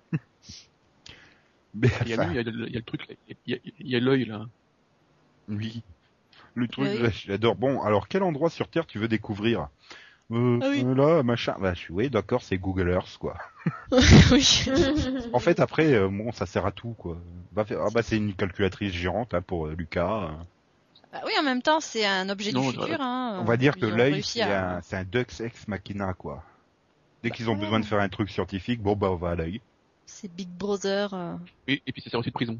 [1.75, 3.07] Mais, Il y a enfin, lui, il y a le, il y a le truc,
[3.07, 4.45] là, il y a- il y a l'œil là.
[5.47, 5.81] oui.
[6.55, 7.01] Le truc, Oui.
[7.01, 7.55] là, j'adore.
[7.55, 9.69] Bon, alors, quel endroit sur Terre tu veux découvrir?
[10.31, 10.83] Euh, Ah oui.
[10.95, 11.55] là, machin.
[11.59, 13.35] Bah, je suis, oui, d'accord, c'est Google Earth, quoi.
[14.31, 14.65] oui.
[15.33, 17.17] En fait, après, euh, bon, ça sert à tout, quoi.
[17.65, 20.31] Faire- ah bah, c'est une calculatrice géante, hein, pour euh, Lucas.
[21.13, 23.37] Bah oui, en même temps, c'est un objet Non, du futur, hein.
[23.41, 26.43] On va dire que l'œil, c'est à- un, un Dux Ex Machina, quoi.
[27.23, 27.59] Dès qu'ils ont ouais.
[27.61, 29.61] besoin de faire un truc scientifique, bon, bah, on va à l'œil.
[30.11, 31.13] C'est Big Brother.
[31.13, 31.35] euh.
[31.67, 32.59] Et, et puis ça sert aussi de prison.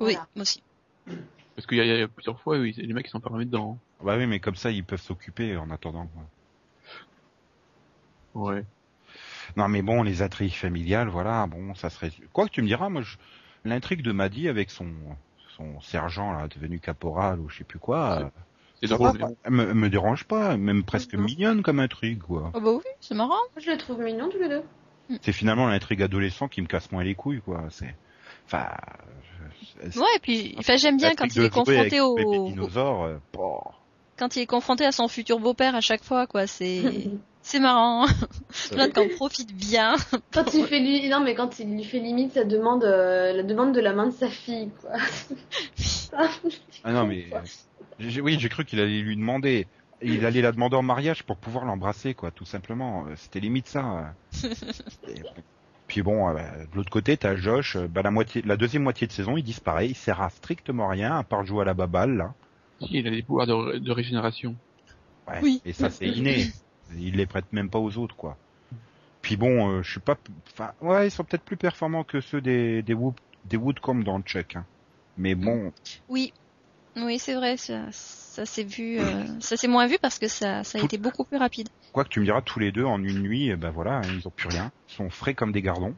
[0.00, 0.26] Oui, Voilà.
[0.34, 0.62] moi aussi.
[1.54, 3.44] Parce qu'il y, a- il y a plusieurs fois, oui, les mecs ils sont enfermés
[3.44, 3.78] dedans.
[4.02, 6.08] Bah oui, mais comme ça, ils peuvent s'occuper en attendant.
[8.34, 8.64] Ouais.
[9.56, 12.10] Non, mais bon, les intrigues familiales, voilà, bon, ça serait...
[12.32, 13.16] Quoi que tu me diras, moi, je...
[13.64, 14.88] l'intrigue de Maddy avec son
[15.56, 18.30] son sergent, là, devenu caporal ou je sais plus quoi, euh,
[18.82, 19.12] C'est drôle.
[19.12, 21.22] mais pas, me, me dérange pas, même presque Mhm.
[21.24, 22.50] mignonne comme intrigue, quoi.
[22.54, 23.38] Oh bah oui, c'est marrant.
[23.56, 24.64] Je les trouve mignons tous les deux.
[25.22, 27.64] C'est finalement l'intrigue adolescent qui me casse moins les couilles, quoi.
[27.70, 27.94] C'est...
[28.46, 28.68] Enfin...
[29.96, 32.16] Ouais, et puis, enfin, j'aime bien quand il est confronté au,
[32.48, 33.60] dinosaure, euh, bon.
[34.16, 36.46] quand il est confronté à son futur beau-père à chaque fois, quoi.
[36.46, 36.82] C'est,
[37.42, 38.06] c'est marrant.
[38.76, 39.96] L'autre en profite bien.
[40.32, 43.42] Quand il fait lui, non mais quand il lui fait limite sa demande, euh, la
[43.42, 44.92] demande de la main de sa fille, quoi.
[46.84, 47.26] Ah non, mais
[48.20, 49.66] oui, j'ai cru qu'il allait lui demander.
[50.02, 53.06] Il allait la demander en mariage pour pouvoir l'embrasser, quoi, tout simplement.
[53.06, 54.14] Euh, C'était limite ça.
[54.44, 54.48] euh.
[55.08, 55.22] Et,
[55.86, 57.76] Puis bon, euh, de l'autre côté, t'as Josh.
[57.76, 59.88] Bah, la moitié, la deuxième moitié de saison, il disparaît.
[59.88, 62.34] Il sert à strictement rien, à part jouer à la baballe, là.
[62.80, 64.56] Si, il a des pouvoirs de, de régénération.
[65.28, 65.40] Ouais.
[65.42, 65.62] Oui.
[65.64, 66.46] Et ça, c'est inné.
[66.98, 68.36] Il les prête même pas aux autres, quoi.
[69.22, 70.16] Puis bon, euh, je suis pas,
[70.52, 73.14] enfin, ouais, ils sont peut-être plus performants que ceux des des Wood,
[73.46, 74.54] des Woodcomb dans le check.
[74.56, 74.66] Hein.
[75.16, 75.72] Mais bon,
[76.10, 76.34] Oui.
[76.96, 77.90] Oui, c'est vrai, ça,
[78.34, 80.98] ça s'est vu, euh, ça s'est moins vu parce que ça, ça a Tout- été
[80.98, 81.68] beaucoup plus rapide.
[81.92, 84.26] quoi que tu me diras, tous les deux en une nuit, eh ben voilà, ils
[84.26, 84.72] ont plus rien.
[84.90, 85.94] Ils sont frais comme des gardons.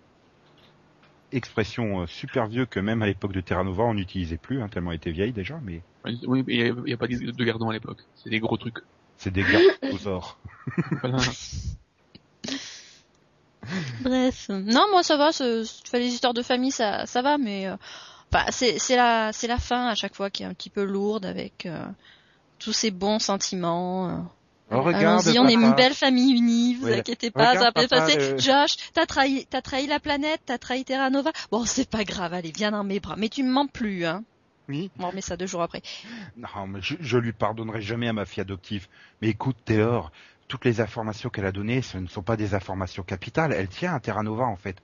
[1.32, 4.68] Expression euh, super vieux que même à l'époque de Terra Nova on n'utilisait plus, hein,
[4.68, 7.72] tellement elle était vieille déjà, mais Oui, mais il y a, pas de, gardons à
[7.72, 7.98] l'époque.
[8.14, 8.78] C'est des gros trucs.
[9.16, 10.38] c'est des gardosaures.
[11.00, 11.18] Voilà.
[14.02, 14.48] Bref.
[14.50, 17.66] Non, moi ça va, ce, tu fais les histoires de famille, ça, ça va, mais,
[17.66, 17.76] euh,
[18.32, 20.84] enfin, c'est, c'est la, c'est la fin à chaque fois qui est un petit peu
[20.84, 21.84] lourde avec euh,
[22.58, 24.28] tous ces bons sentiments.
[24.70, 27.88] Oh, regarde, on est une belle famille unie, vous inquiétez pas, Regarde, ça va bien
[27.88, 28.32] passer.
[28.32, 31.30] le- Josh, t'as trahi, t'as trahi la planète, t'as trahi Terra Nova.
[31.52, 33.14] Bon, c'est pas grave, allez, viens dans mes bras.
[33.16, 34.24] Mais tu me mens plus, hein.
[34.68, 34.90] Oui.
[34.98, 35.82] On remet ça deux jours après.
[36.36, 38.88] Non, mais je, je lui pardonnerai jamais à ma fille adoptive.
[39.22, 40.10] Mais écoute, Taylor,
[40.48, 43.52] toutes les informations qu'elle a données, ce ne sont pas des informations capitales.
[43.52, 44.78] Elle tient à Terra Nova, en fait.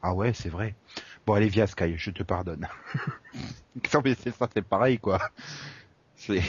[0.00, 0.76] Ah ouais, c'est vrai.
[1.26, 2.68] Bon, allez, viens, Sky, je te pardonne.
[3.94, 5.20] non, mais c'est ça, c'est pareil, quoi.
[6.14, 6.40] C'est...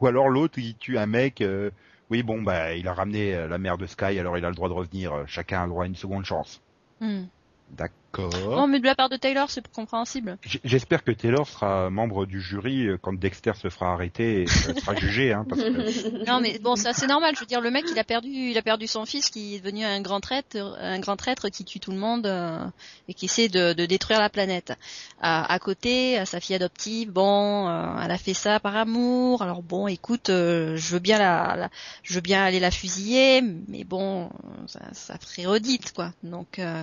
[0.00, 1.70] Ou alors l'autre, il tue un mec, euh,
[2.10, 4.54] oui, bon, bah, il a ramené euh, la mère de Sky, alors il a le
[4.54, 5.12] droit de revenir.
[5.12, 6.60] Euh, Chacun a le droit à une seconde chance.
[7.00, 7.24] Hmm.
[7.70, 7.96] D'accord.
[8.22, 10.38] Non, mais de la part de Taylor, c'est compréhensible.
[10.64, 14.74] J'espère que Taylor sera membre du jury euh, quand Dexter se fera arrêter et euh,
[14.74, 17.34] sera jugé, hein, parce que Non, mais bon, ça c'est normal.
[17.34, 19.58] Je veux dire, le mec, il a perdu, il a perdu son fils, qui est
[19.60, 22.64] devenu un grand traître, un grand traître qui tue tout le monde euh,
[23.08, 24.72] et qui essaie de, de détruire la planète.
[25.20, 29.42] À, à côté, à sa fille adoptive, bon, euh, elle a fait ça par amour.
[29.42, 31.70] Alors bon, écoute, je veux bien la, la-
[32.02, 34.30] je veux bien aller la fusiller, mais bon,
[34.66, 36.12] ça, ça ferait redite, quoi.
[36.22, 36.82] Donc euh,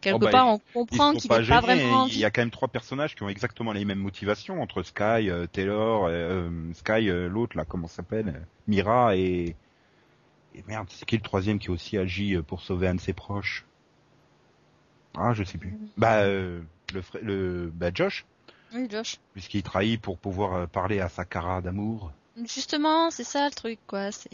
[0.00, 2.50] quelque Oh, bah, part, on comprend qu'il n'est pas vraiment Il y a quand même
[2.50, 7.08] trois personnages qui ont exactement les mêmes motivations entre Sky, euh, Taylor, euh, euh, Sky,
[7.08, 9.56] euh, l'autre là, comment ça s'appelle, Mira et
[10.54, 13.12] et merde, c'est qui le troisième qui aussi agi euh, pour sauver un de ses
[13.12, 13.64] proches?
[15.16, 15.74] Ah, je sais plus.
[15.96, 16.60] Bah euh,
[16.94, 18.24] le le bah Josh,
[18.74, 19.18] Oui, Josh.
[19.32, 22.12] puisqu'il trahit pour pouvoir parler à sa cara d'amour.
[22.44, 24.12] Justement, c'est ça le truc, quoi.
[24.12, 24.30] C'est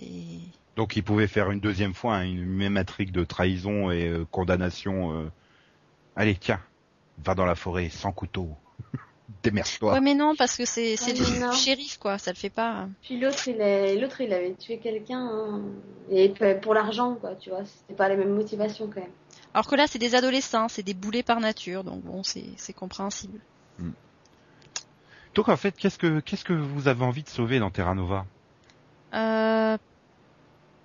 [0.76, 5.30] Donc il pouvait faire une deuxième fois hein, une même intrigue de trahison et condamnation.
[6.16, 6.60] Allez, tiens,
[7.24, 8.48] va dans la forêt sans couteau.
[9.42, 9.94] Démerde-toi.
[9.94, 12.18] Ouais, mais non, parce que c'est c'est Ah, du shérif, quoi.
[12.18, 12.88] Ça le fait pas.
[13.02, 15.62] Puis l'autre, il, l'autre, il avait tué quelqu'un, hein.
[16.10, 17.64] et pour l'argent, quoi, tu vois.
[17.64, 19.10] C'était pas les mêmes motivations, quand même.
[19.52, 22.72] Alors que là, c'est des adolescents, c'est des boulets par nature, donc bon, c'est c'est
[22.72, 23.40] compréhensible.
[25.34, 28.24] Donc en fait, qu'est-ce que qu'est-ce que vous avez envie de sauver dans Terra Nova?
[29.14, 29.76] Euh...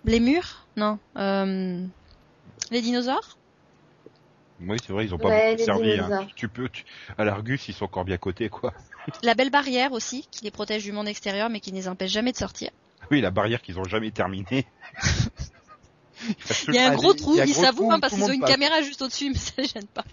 [0.05, 0.65] Les murs?
[0.75, 0.97] Non.
[1.17, 1.85] Euh...
[2.71, 3.37] Les dinosaures?
[4.61, 5.99] Oui, c'est vrai, ils ont pas Ouais, beaucoup servi.
[5.99, 6.25] Hein.
[6.29, 6.83] Tu, tu peux, tu-
[7.17, 8.73] à l'Argus, ils sont encore bien cotés, quoi.
[9.23, 12.11] La belle barrière aussi, qui les protège du monde extérieur, mais qui ne les empêche
[12.11, 12.69] jamais de sortir.
[13.09, 14.65] Oui, la barrière qu'ils ont jamais terminée.
[16.67, 18.49] Il y a un gros trou, ils s'avouent, hein, parce qu'ils ont une passe.
[18.49, 20.03] caméra juste au-dessus, mais ça les gêne pas.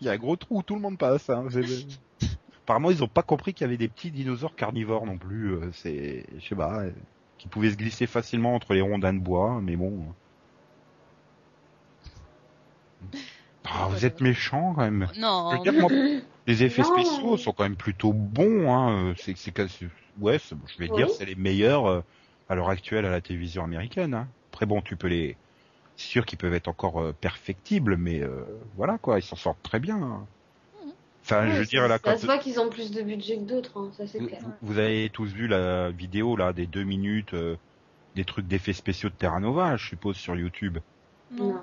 [0.00, 1.30] Il y a un gros trou où tout le monde passe.
[1.30, 1.46] Hein.
[2.64, 5.52] Apparemment, ils ont pas compris qu'il y avait des petits dinosaures carnivores non plus.
[5.54, 6.90] euh, C'est, je sais pas, euh,
[7.38, 10.04] qui pouvaient se glisser facilement entre les rondins de bois, mais bon.
[13.68, 15.08] Ah, vous êtes méchants quand même.
[15.14, 15.90] Je Non, veux dire, moi,
[16.46, 16.88] les effets Non.
[16.88, 18.72] spéciaux sont quand même plutôt bons.
[18.72, 19.14] Hein.
[19.18, 19.52] C'est, c'est,
[20.20, 20.96] ouais, je vais Oui.
[20.96, 22.00] dire, c'est les meilleurs euh,
[22.48, 24.14] à l'heure actuelle à la télévision américaine.
[24.14, 24.28] Hein.
[24.52, 25.36] Après, bon, tu peux les,
[25.96, 28.44] c'est sûr qu'ils peuvent être encore euh, perfectibles, mais euh,
[28.76, 29.96] voilà quoi, ils s'en sortent très bien.
[29.96, 30.26] hein.
[31.24, 33.36] Enfin, je veux ça- dire, là, ça quand se voit qu'ils ont plus de budget
[33.36, 34.40] que d'autres, hein, ça c'est vous, clair.
[34.62, 37.56] vous avez tous vu la vidéo là des deux minutes, euh,
[38.14, 40.78] des trucs d'effets spéciaux de Terra Nova, je suppose sur YouTube.
[41.32, 41.60] non.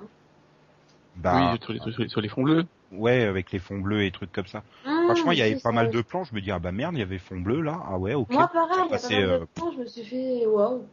[1.16, 2.66] Bah, Oui, sur les, sur les- sur les fonds bleus.
[2.92, 4.62] ouais, avec les fonds bleus et trucs comme ça.
[4.84, 6.24] Ah, Franchement, il y avait pas ça- mal de plans.
[6.24, 7.80] Je me dis ah bah merde, il y avait fond bleu là.
[7.88, 8.30] Ah ouais, ok.
[8.30, 10.84] Moi, pareil, il y a pas mal euh, de temps, je me suis fait, waouh.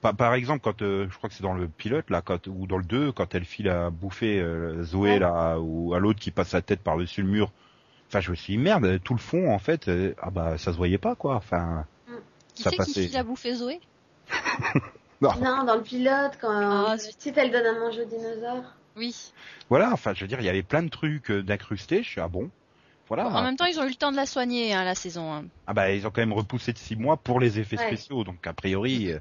[0.00, 2.66] Par, par exemple, quand euh, je crois que c'est dans le pilote là, quand ou
[2.66, 5.18] dans le 2, quand elle file à bouffer euh, Zoé Ouais.
[5.18, 7.50] là, ou à l'autre qui passe sa tête par dessus le mur.
[8.08, 10.70] Enfin, je me suis dit merde, tout le fond en fait, euh, ah bah ça
[10.72, 11.34] se voyait pas quoi.
[11.34, 11.86] Enfin,
[12.54, 12.92] Qui Ça c'est passait.
[13.02, 13.80] qui file à bouffer Zoé?
[15.22, 15.30] Non.
[15.42, 16.94] Non, dans le pilote, quand Ah,
[17.24, 18.75] elle donne à manger aux dinosaures.
[18.96, 19.14] Oui.
[19.68, 22.02] Voilà, enfin, je veux dire, il y avait plein de trucs euh, d'incrustés.
[22.02, 22.50] Je suis ah bon.
[23.08, 23.28] Voilà.
[23.28, 25.32] En même temps, ils ont eu le temps de la soigner, hein, la saison.
[25.32, 25.44] hein.
[25.66, 27.86] Ah bah ils ont quand même repoussé de six mois pour les effets Ouais.
[27.86, 29.20] spéciaux, donc a priori, euh,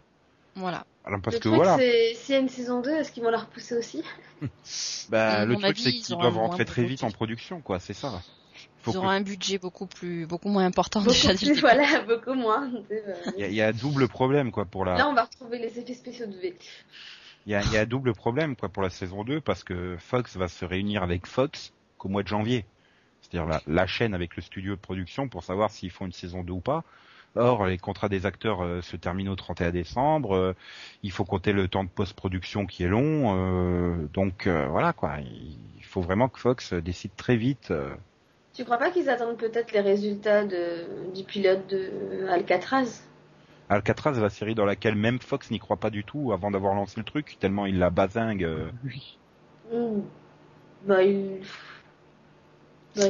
[0.55, 0.85] Voilà.
[1.03, 3.21] alors parce le que truc, voilà, c'est, s'il y a une saison 2, est-ce qu'ils
[3.23, 4.01] vont la repousser aussi?
[5.09, 7.93] Bah, le truc c'est ils qu'ils auront doivent rentrer très vite en production, quoi, c'est
[7.93, 8.21] ça.
[8.81, 11.33] Faut Ils que- auront un budget beaucoup plus, beaucoup moins important Beaucoup déjà.
[11.35, 12.71] plus, voilà, beaucoup moins.
[13.37, 15.77] Il y y a un double problème quoi pour la, Là, on va retrouver les
[15.79, 16.57] effets spéciaux de V.
[17.45, 20.65] il y a, un double problème pour la saison 2 parce que Fox va se
[20.65, 22.65] réunir avec Fox qu'au mois de janvier.
[23.21, 26.53] C'est-à-dire la, chaîne avec le studio de production pour savoir s'ils font une saison 2
[26.53, 26.83] ou pas.
[27.35, 30.35] Or, les contrats des acteurs euh, se terminent au 31 décembre.
[30.35, 30.55] euh,
[31.03, 33.35] il faut compter le temps de post-production qui est long.
[33.35, 35.17] euh, donc voilà quoi.
[35.19, 37.71] Il, faut vraiment que Fox décide très vite.
[38.53, 43.01] Tu crois pas qu'ils attendent peut-être les résultats du pilote de Alcatraz?
[43.69, 46.99] Alcatraz, la série dans laquelle même Fox n'y croit pas du tout avant d'avoir lancé
[46.99, 48.43] le truc, tellement il la bazingue.
[48.43, 48.71] euh.
[48.83, 49.17] Oui.
[49.71, 50.01] Hmm.
[50.87, 51.41] Bah, il...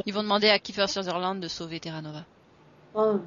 [0.06, 2.26] Ils vont demander à Kiefer Sutherland de sauver Terra Nova.
[2.96, 3.20] oh,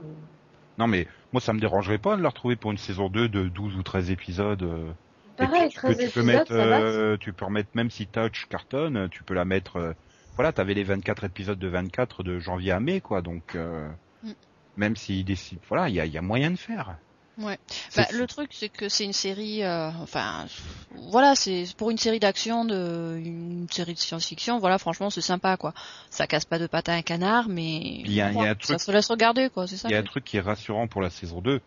[0.79, 3.49] Non mais moi ça me dérangerait pas de la retrouver pour une saison 2 de
[3.49, 4.63] 12 ou 13 épisodes.
[4.63, 4.93] euh.
[5.37, 6.81] Pareil, tu peux, 13 tu peux épisodes, mettre, ça va.
[6.81, 9.77] euh, tu peux remettre même si Touch cartonne, tu peux la mettre.
[9.77, 9.93] euh,
[10.37, 13.23] voilà, t'avais les 24 épisodes de 24 de janvier à mai, quoi.
[13.23, 13.89] Donc euh,
[14.23, 14.33] Mm.
[14.77, 16.99] même s'ils décident, voilà, il y a, il y a moyen de faire.
[17.39, 17.59] Ouais.
[17.97, 20.47] Bah, le truc, c'est que c'est une série, euh, enfin,
[20.91, 25.57] voilà, c'est pour une série d'action, de, une série de science-fiction, voilà, franchement, c'est sympa,
[25.57, 25.73] quoi.
[26.11, 28.51] Ça casse pas de pattes à un canard, mais Il y a- il y a
[28.51, 29.89] un ça truc- se laisse regarder, quoi, c'est ça.
[29.89, 31.61] Il y a un truc qui est rassurant pour la saison 2,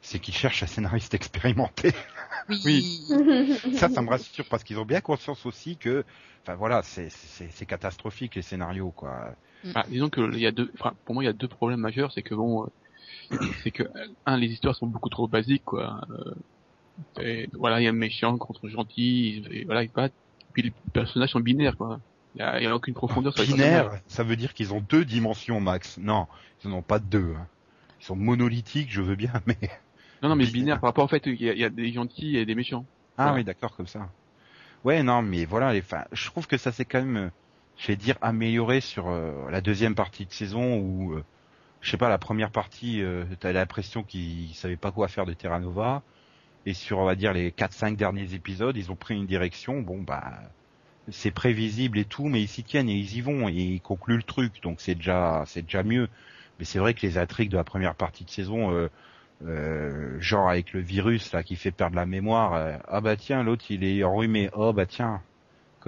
[0.00, 1.92] c'est qu'ils cherchent un scénariste expérimenté.
[2.48, 3.06] Oui.
[3.08, 3.08] Oui.
[3.72, 6.04] Ça, ça me rassure parce qu'ils ont bien conscience aussi que,
[6.42, 9.34] enfin voilà, c'est c'est c'est catastrophique les scénarios, quoi.
[9.74, 11.80] Ah, disons que il y a deux, enfin, pour moi il y a deux problèmes
[11.80, 12.66] majeurs, c'est que bon, euh,
[13.62, 13.84] c'est que
[14.26, 16.00] un les histoires sont beaucoup trop basiques quoi.
[16.10, 16.34] Euh,
[17.22, 20.14] et, voilà, il y a un méchant contre gentil, et voilà ils battent.
[20.52, 22.00] Puis les personnages sont binaires quoi.
[22.34, 25.04] Il y a, a aucune profondeur sur les Binaire, ça veut dire qu'ils ont deux
[25.04, 25.98] dimensions max.
[25.98, 26.26] Non,
[26.64, 27.34] ils n'en ont pas deux.
[27.36, 27.46] hein.
[28.00, 29.56] Ils sont monolithiques, je veux bien, mais
[30.22, 30.52] Non non mais binaire.
[30.52, 32.54] binaire par rapport au fait il y a, il y a des gentils et des
[32.54, 32.84] méchants.
[33.16, 34.12] ah oui, d'accord comme ça.
[34.84, 37.30] Ouais, non, mais voilà, les, je trouve que ça s'est quand même, euh,
[37.76, 41.24] je vais dire, amélioré sur euh, la deuxième partie de saison où, euh,
[41.80, 45.32] je sais pas, la première partie, euh, t'as l'impression qu'ils savaient pas quoi faire de
[45.34, 46.02] Terra Nova,
[46.66, 50.02] et sur, on va dire, les 4-5 derniers épisodes, ils ont pris une direction, bon,
[50.02, 50.32] bah,
[51.10, 54.16] c'est prévisible et tout, mais ils s'y tiennent et ils y vont, et ils concluent
[54.16, 56.08] le truc, donc c'est déjà, c'est déjà mieux.
[56.58, 58.88] Mais c'est vrai que les intrigues de la première partie de saison, euh,
[59.44, 63.42] euh, genre avec le virus là qui fait perdre la mémoire, euh, ah bah tiens
[63.42, 65.20] l'autre il est enrhumé, oh bah tiens,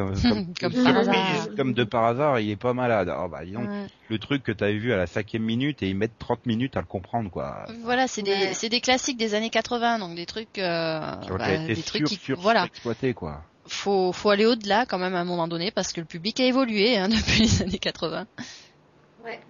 [0.22, 1.48] comme, comme, Comme surprise, par hasard.
[1.56, 3.86] comme de par hasard il est pas malade, oh bah Ouais.
[4.08, 6.80] le truc que t'avais vu à la cinquième minute et ils mettent 30 minutes à
[6.80, 7.66] le comprendre quoi.
[7.82, 8.52] Voilà, c'est des, Ouais.
[8.54, 12.04] c'est des classiques des années 80, donc des trucs, euh, Qui bah, été des trucs
[12.04, 13.42] qui, sur, voilà, exploité quoi.
[13.66, 16.44] faut, faut aller au-delà quand même à un moment donné parce que le public a
[16.44, 18.26] évolué hein, depuis les années 80.
[19.24, 19.40] Ouais.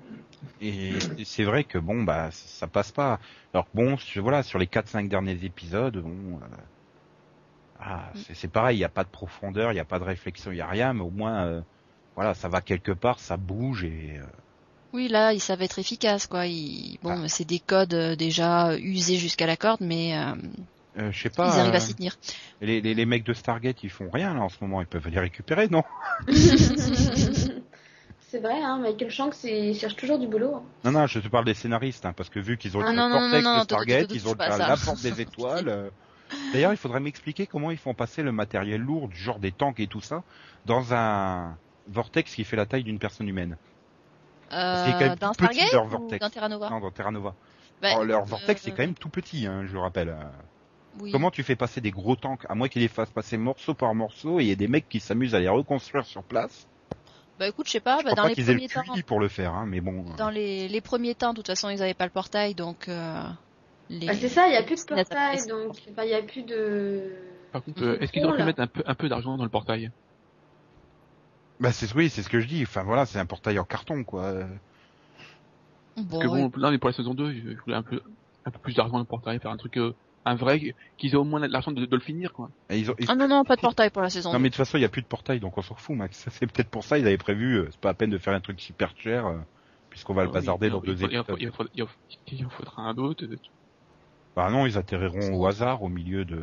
[0.60, 0.92] Et
[1.24, 3.20] c'est vrai que bon bah ça passe pas.
[3.54, 6.46] Alors bon, je- voilà, sur les 4-5 derniers épisodes, bon, euh,
[7.80, 10.04] ah, c'est- c'est pareil, il y a pas de profondeur, il y a pas de
[10.04, 11.60] réflexion, il y a rien, mais au moins, euh,
[12.16, 14.26] voilà, ça va quelque part, ça bouge et euh,
[14.92, 16.46] Oui, là, ils savent être efficaces, quoi.
[16.46, 16.98] Ils...
[17.02, 17.28] Bon, Ah.
[17.28, 20.34] c'est des codes euh, déjà usés jusqu'à la corde, mais euh,
[20.98, 21.52] euh, je sais pas.
[21.54, 22.16] ils arrivent euh, à s'y tenir.
[22.62, 25.08] les, les, les mecs de Stargate, ils font rien là en ce moment, ils peuvent
[25.08, 25.82] les récupérer, non?
[28.30, 30.56] C'est vrai, hein, Michael Shanks, il cherche toujours du boulot.
[30.56, 30.62] hein.
[30.84, 32.96] Non, non, je te parle des scénaristes, hein, parce que vu qu'ils ont Ah, le
[32.96, 35.20] non, non, cortex non, non, de Stargate, te- te- te- ils ont la porte des
[35.20, 35.90] étoiles.
[36.32, 36.36] Euh.
[36.52, 39.80] D'ailleurs, il faudrait m'expliquer comment ils font passer le matériel lourd, du genre des tanks
[39.80, 40.22] et tout ça,
[40.66, 41.56] dans un
[41.88, 43.56] vortex qui fait la taille d'une personne humaine.
[44.50, 46.20] Est quand Euh, même dans tout petit, Stargate leur ou vortex.
[46.20, 47.34] dans Terra Nova Non, dans Terra Nova.
[47.82, 50.08] Ben, Alors, leur vortex, c'est euh, quand même tout petit, hein, je rappelle.
[50.08, 50.22] euh.
[51.00, 51.12] oui.
[51.12, 53.94] Comment tu fais passer des gros tanks, à moins qu'ils les fassent passer morceau par
[53.94, 56.66] morceau, et il y a des mecs qui s'amusent à les reconstruire sur place
[57.38, 59.28] Bah écoute, je sais pas, Je bah, dans pas les le premiers temps, pour le
[59.28, 60.04] faire, hein, mais bon.
[60.10, 60.16] euh.
[60.16, 63.22] dans les, les premiers temps, de toute façon, ils avaient pas le portail, donc euh.
[63.90, 67.10] Bah, c'est ça, il n'y a plus de portail, donc il n'y a plus de...
[67.52, 68.46] Par contre, euh, est-ce qu'ils auraient pu Là.
[68.46, 69.90] mettre un peu, un peu d'argent dans le portail
[71.60, 72.62] Bah c'est oui, c'est ce que je dis.
[72.62, 74.34] Enfin voilà, c'est un portail en carton quoi.
[75.96, 76.48] Bon, Parce que oui.
[76.48, 78.00] bon, là, on est pour la saison 2, je voulais un peu,
[78.44, 79.92] un peu plus d'argent dans le portail, faire un truc, euh,
[80.24, 80.60] un vrai,
[80.98, 82.50] qu'ils aient au moins l'argent de, de le finir, quoi.
[82.70, 84.32] Et ils ont- ils- Ah non, non, pas de portail pour la saison.
[84.32, 85.96] Non mais de toute façon il y a plus de portail donc on s'en fout
[85.96, 86.26] Max.
[86.30, 87.56] C'est peut-être pour ça ils avaient prévu.
[87.60, 89.38] euh, c'est pas à peine de faire un truc super cher euh,
[89.90, 91.26] puisqu'on va le Oui, bazarder dans deux épisodes.
[92.26, 93.24] il en faudra un autre.
[94.38, 96.40] Euh, Bah non ils atterriront au hasard au milieu de.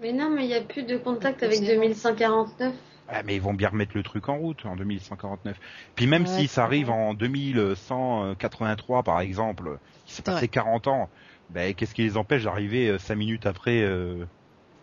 [0.00, 2.74] Mais non, mais il n'y a plus de contact avec 2149.
[3.12, 5.58] Ah, mais ils vont bien remettre le truc en route en 2149.
[5.96, 10.86] Puis même Ouais, si ça arrive en 2183 par exemple, qui s'est C'est passé 40
[10.86, 11.10] ans,
[11.50, 14.24] ben qu'est-ce qui les empêche d'arriver 5 minutes après euh,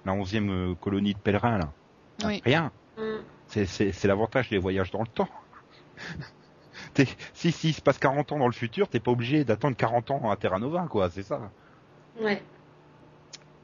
[0.06, 1.72] la 11e euh, colonie de pèlerins là?
[2.26, 2.42] Oui.
[2.44, 2.72] Rien.
[2.98, 3.22] Hmm.
[3.48, 5.30] C'est, l'avantage des voyages dans le temps.
[7.34, 10.12] Si, si, il se passe 40 ans dans le futur, t'es pas obligé d'attendre 40
[10.12, 11.52] ans à Terra Nova, quoi, c'est ça.
[12.22, 12.42] Ouais.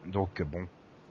[0.05, 0.67] Donc, euh, bon.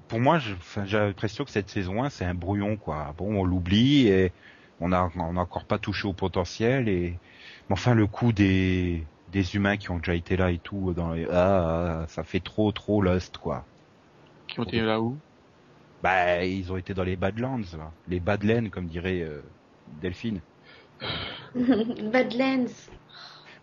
[0.08, 3.14] Pour moi, j'ai l'impression que cette saison 1, c'est un brouillon, quoi.
[3.16, 4.32] Bon, on l'oublie et
[4.80, 7.18] on a, on a encore pas touché au potentiel et,
[7.68, 11.12] mais enfin, le coup des, des humains qui ont déjà été là et tout, dans
[11.12, 13.64] les, ah, ah, ça fait trop, trop Lost, quoi.
[14.48, 15.16] qui ont été là-haut.
[16.02, 17.92] Bah, ils ont été dans les Badlands, là.
[18.08, 19.40] les Badlands, comme dirait euh,
[20.00, 20.40] Delphine.
[21.54, 22.90] Badlands.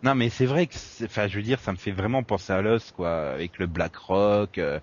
[0.02, 2.52] Non, mais c'est vrai que, c'est- enfin, je veux dire, ça me fait vraiment penser
[2.52, 4.58] à Lost, quoi, avec le Black Rock.
[4.58, 4.80] Euh,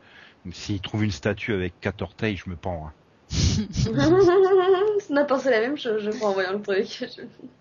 [0.52, 2.88] S'ils trouvent une statue avec quatre orteils, je me pends.
[2.88, 2.94] hein.
[5.10, 7.04] On a pensé la même chose, je crois, en voyant le truc.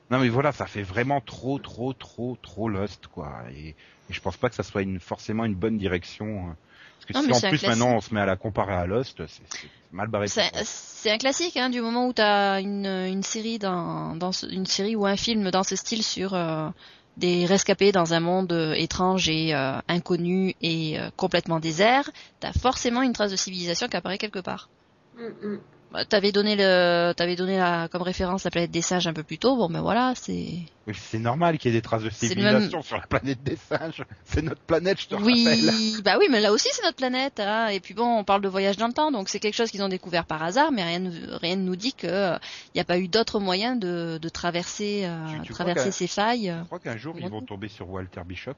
[0.09, 3.42] Non, mais voilà, ça fait vraiment trop, trop, trop, trop Lost, quoi.
[3.52, 6.50] Et, et je pense pas que ça soit une, forcément une bonne direction.
[6.50, 6.57] hein.
[6.96, 7.68] Parce que Non, si en plus classique.
[7.68, 9.42] maintenant on se met à la comparer à Lost, c'est
[9.90, 10.28] mal barré.
[10.28, 14.66] C'est un classique, hein, du moment où t'as une, une série dans, dans ce- une
[14.66, 16.68] série ou un film dans ce style sur euh,
[17.16, 22.10] des rescapés dans un monde euh, étrange et euh, inconnu et euh, complètement désert,
[22.40, 24.68] t'as forcément une trace de civilisation qui apparaît quelque part.
[25.16, 25.60] Mm, mm.
[25.93, 29.22] Bah, T'avais donné le, t'avais donné la, comme référence la planète des singes un peu
[29.22, 29.57] plus tôt.
[29.57, 30.49] Bon, ben voilà, c'est.
[30.89, 34.05] Oui, c'est normal qu'il y ait des traces de civilisation sur la planète des singes.
[34.24, 35.32] C'est notre planète, je te rappelle.
[35.34, 37.39] Oui, bah oui, mais là aussi c'est notre planète.
[37.41, 37.68] Hein.
[37.68, 39.82] Et puis bon, on parle de voyage dans le temps, donc c'est quelque chose qu'ils
[39.82, 42.84] ont découvert par hasard, mais rien, ne- rien ne nous dit que il n'y a
[42.84, 46.55] pas eu d'autres moyens de, de traverser, euh, Tu- tu crois traverser qu'à- ces failles.
[46.61, 48.55] Je crois qu'un jour ils vont tomber sur Walter Bishop?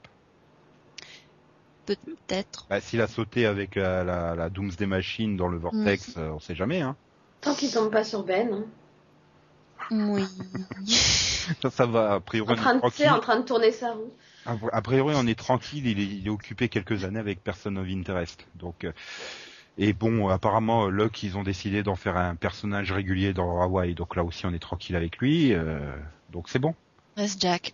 [1.86, 2.66] Peut-être.
[2.68, 6.38] Bah, s'il a sauté avec la, la, la Doomsday Machine dans le vortex, euh, on
[6.40, 6.80] sait jamais.
[6.82, 6.96] Hein.
[7.40, 8.52] Tant qu'il tombe pas sur Ben.
[8.52, 8.64] hein.
[9.90, 10.24] Oui.
[11.62, 12.14] Ça, ça va.
[12.14, 13.10] A priori, En on train, est de, tranquille.
[13.10, 14.12] en train de tourner sa roue.
[14.44, 15.86] A a priori, on est tranquille.
[15.86, 18.46] Il est, il est occupé quelques années avec Person of Interest.
[18.56, 18.92] Donc, euh,
[19.78, 23.94] et bon, apparemment, Locke, ils ont décidé d'en faire un personnage régulier dans Hawaii.
[23.94, 25.54] Donc là aussi, on est tranquille avec lui.
[25.54, 25.78] euh,
[26.30, 26.74] donc c'est bon.
[27.16, 27.72] Reste Jack.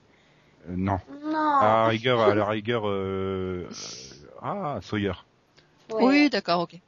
[0.69, 1.01] Euh, non.
[1.25, 1.37] Non.
[1.59, 5.13] À la rigueur, à la rigueur, euh, euh, ah Sawyer.
[5.93, 6.05] Ouais.
[6.05, 6.79] Oui, d'accord, ok.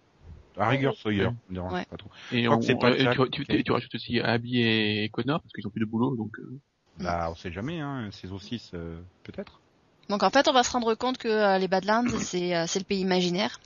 [0.59, 1.29] À rigueur, Sawyer.
[1.51, 1.59] Ouais.
[1.59, 1.85] Ouais.
[1.85, 2.11] pas trop.
[2.33, 5.71] Et on, pas euh, tu, tu, tu rajoutes aussi Abby et Connor parce qu'ils ont
[5.71, 6.59] plus de boulot, donc euh,
[6.99, 7.81] Bah, on sait jamais.
[7.81, 8.09] Hein.
[8.11, 9.61] Saison 6, euh, peut-être.
[10.09, 12.79] Donc en fait, on va se rendre compte que euh, les Badlands, c'est euh, c'est
[12.79, 13.61] le pays imaginaire.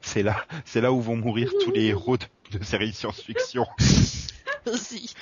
[0.00, 3.66] C'est là, c'est là où vont mourir tous les héros de, de séries science-fiction.
[4.66, 5.14] Aussi.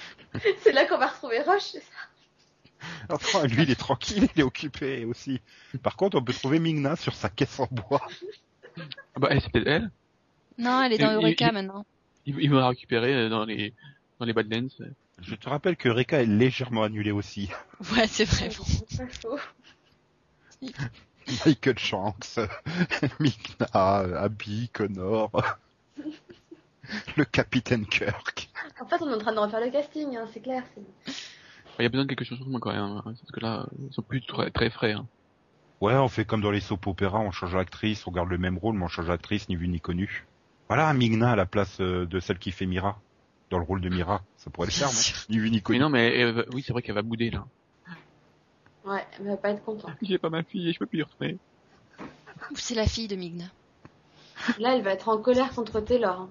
[0.62, 4.44] C'est là qu'on va retrouver Roche, c'est ça Enfin, lui, il est tranquille, il est
[4.44, 5.40] occupé aussi.
[5.82, 8.02] Par contre, on peut trouver Mingna sur sa caisse en bois.
[8.78, 9.90] ah bah elle, c'est peut-être elle?
[10.58, 11.84] Non, elle est dans Eureka maintenant.
[12.26, 13.72] Il, la récupérer euh, dans les
[14.18, 14.68] dans les Badlands.
[15.20, 17.50] Je te rappelle que Reka est légèrement annulé aussi.
[17.94, 18.48] Ouais, c'est vrai.
[18.48, 18.64] bon.
[18.88, 19.38] C'est faux.
[21.44, 22.38] Michael Shanks,
[23.20, 25.30] Mingna, Abby, Connor,
[27.16, 28.48] le capitaine Kirk.
[28.80, 30.62] En fait, on est en train de refaire le casting, hein, c'est clair.
[31.78, 33.66] Il y a besoin de quelque chose de moi quand même, hein, parce que là,
[33.80, 34.92] ils sont plus très, très frais.
[34.92, 35.06] Hein.
[35.80, 38.56] Ouais, on fait comme dans les soap opéras, on change l'actrice, on garde le même
[38.56, 40.26] rôle, mais on change l'actrice, ni vu ni connu.
[40.68, 42.98] Voilà, Migna à la place euh, de celle qui fait Mira.
[43.50, 44.22] Dans le rôle de Mira.
[44.36, 44.94] Ça pourrait le faire, non
[45.28, 45.78] Ni vu ni Mais connu.
[45.78, 47.44] non, mais va- oui, c'est vrai qu'elle va bouder là.
[48.84, 49.92] Ouais, elle va pas être contente.
[50.02, 51.38] J'ai pas ma fille et je peux plus y retourner.
[52.50, 53.46] Ou c'est la fille de Migna.
[54.58, 56.20] Là, elle va être en colère contre Taylor.
[56.22, 56.30] hein.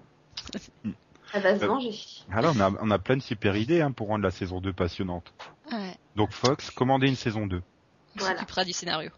[1.34, 1.92] Elle va se Euh, venger.
[2.32, 4.72] Alors, on a, on a plein de super idées hein, pour rendre la saison 2
[4.74, 5.34] passionnante.
[5.72, 5.96] Ouais.
[6.16, 7.58] Donc Fox, commandez une saison 2.
[7.58, 8.36] On Voilà.
[8.40, 9.10] s'occupera du scénario.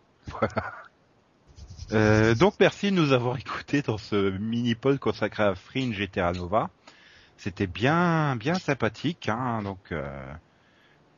[1.94, 6.34] Euh, donc merci de nous avoir écoutés dans ce mini-pod consacré à Fringe et Terra
[6.34, 6.70] Nova.
[7.38, 10.34] C'était bien bien sympathique, hein, donc euh,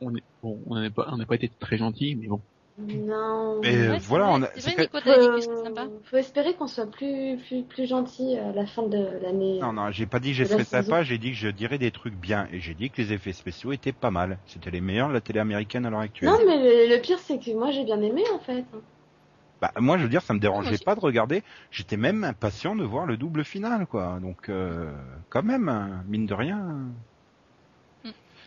[0.00, 2.40] On est, bon, on n'a pas, on n'a pas été très gentils, mais bon.
[2.78, 3.62] Non.
[3.62, 5.68] Et, euh, Ouais, voilà, vrai, on a- C'est vrai, Nico, t'as dit que Faut, c'était
[5.68, 5.88] sympa.
[6.04, 9.60] faut espérer qu'on soit plus, plus, plus gentil à la fin de l'année.
[9.60, 11.90] non non, j'ai pas dit que je serais sympa, j'ai dit que je dirais des
[11.90, 14.38] trucs bien et j'ai dit que les effets spéciaux étaient pas mal.
[14.46, 16.30] C'était les meilleurs de la télé américaine à l'heure actuelle.
[16.30, 18.64] Non, mais le, le pire, c'est que moi, j'ai bien aimé, en fait.
[19.60, 22.74] Bah moi je veux dire ça me Moi dérangeait pas de regarder, j'étais même impatient
[22.74, 24.18] de voir le double final quoi.
[24.20, 24.90] Donc euh,
[25.28, 26.76] quand même hein, mine de rien.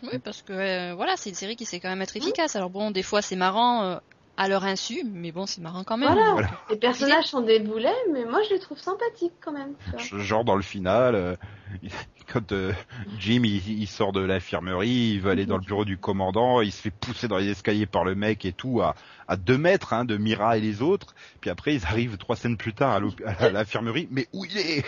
[0.02, 2.56] Oui, parce que euh, voilà, c'est une série qui sait quand même être efficace.
[2.56, 3.96] Alors bon, des fois c'est marrant euh,
[4.36, 6.12] à leur insu, mais bon, c'est marrant quand même.
[6.12, 6.48] Voilà.
[6.70, 9.74] Les personnages sont des boulets, mais moi, je les trouve sympathiques, quand même.
[9.96, 11.36] Genre dans le final, euh,
[12.32, 12.72] quand euh,
[13.18, 16.72] Jim il, il sort de l'infirmerie, il veut aller dans le bureau du commandant, il
[16.72, 18.94] se fait pousser dans les escaliers par le mec et tout à
[19.26, 21.14] à deux mètres hein, de Mira et les autres.
[21.40, 24.84] Puis après ils arrivent trois scènes plus tard à l'infirmerie, mais où il est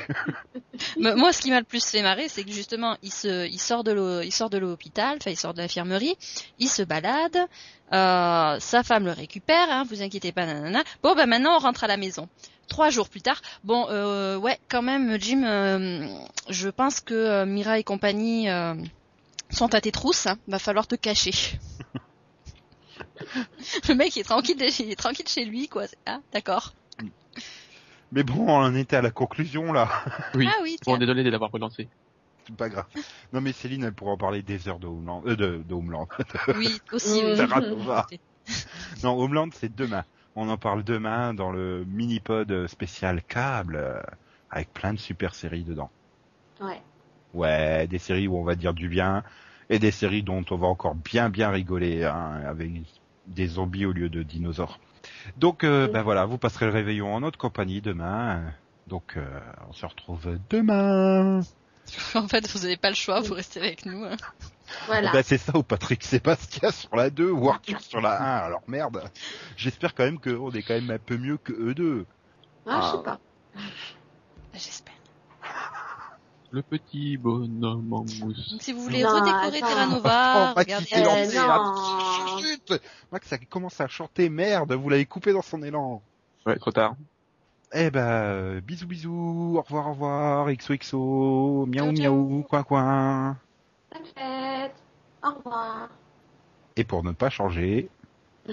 [0.98, 3.84] moi, ce qui m'a le plus fait marrer, c'est que justement, il se, il sort
[3.84, 6.16] de l'eau, il sort de l'hôpital, enfin, il sort de l'infirmerie,
[6.58, 7.36] il se balade,
[7.92, 10.82] euh, sa femme le récupère, hein, vous inquiétez pas, nanana.
[11.02, 12.28] Bon, ben maintenant, on rentre à la maison.
[12.68, 16.06] Trois jours plus tard, bon, euh, ouais, quand même, Jim, euh,
[16.50, 18.74] je pense que euh, Mira et compagnie euh,
[19.50, 21.32] sont à tes trousses, hein, va falloir te cacher.
[23.88, 25.84] le mec il est tranquille, de- il est tranquille chez lui, quoi.
[26.06, 26.74] Ah, d'accord.
[28.12, 29.88] Mais bon, on en était à la conclusion là.
[30.34, 30.46] Oui.
[30.48, 30.98] Ah oui, Bon, tiens.
[30.98, 31.88] désolé de l'avoir relancé.
[32.46, 32.86] C'est pas grave.
[33.32, 35.22] Non mais Céline, elle pourra en parler des heures de Homeland.
[35.26, 36.08] Euh, de, de Homeland.
[36.56, 37.22] oui, aussi.
[37.24, 37.38] oui.
[39.02, 40.04] Non, Homeland, c'est demain.
[40.36, 44.00] On en parle demain dans le mini-pod spécial câble, euh,
[44.50, 45.90] avec plein de super séries dedans.
[46.60, 46.80] Ouais.
[47.34, 49.24] Ouais, des séries où on va dire du bien,
[49.70, 52.70] et des séries dont on va encore bien bien rigoler, hein, avec
[53.26, 54.78] des zombies au lieu de dinosaures.
[55.36, 55.92] Donc, euh, Oui.
[55.92, 58.42] ben voilà, vous passerez le réveillon en notre compagnie demain.
[58.86, 61.40] Donc, euh, on se retrouve demain.
[62.14, 64.02] En fait, vous n'avez pas le choix, vous restez avec nous.
[64.04, 64.16] hein.
[64.86, 65.12] Voilà.
[65.12, 68.46] Ben, c'est ça ou Patrick Sébastien sur la 2 ou Arthur sur la 1.
[68.46, 69.02] Alors merde.
[69.56, 72.06] J'espère quand même qu'on est quand même un peu mieux que eux deux.
[72.66, 73.18] Ah, je sais pas.
[74.54, 74.94] J'espère.
[76.50, 78.50] Le petit bonhomme en mousse.
[78.50, 79.66] Donc, si vous voulez Non, redécorer attends.
[79.66, 80.86] Terra Nova, regardez.
[80.94, 81.48] Euh, non.
[81.48, 82.38] là.
[82.40, 86.02] Chut Max a commencé à chanter, merde, vous l'avez coupé dans son élan.
[86.46, 86.94] Ouais, trop tard.
[87.74, 93.36] Eh ben, euh, bisous bisous, au revoir au revoir, XOXO, miaou miaou, coin coin.
[94.14, 94.74] Fête.
[95.22, 95.88] Au revoir.
[96.76, 97.88] Et pour ne pas changer,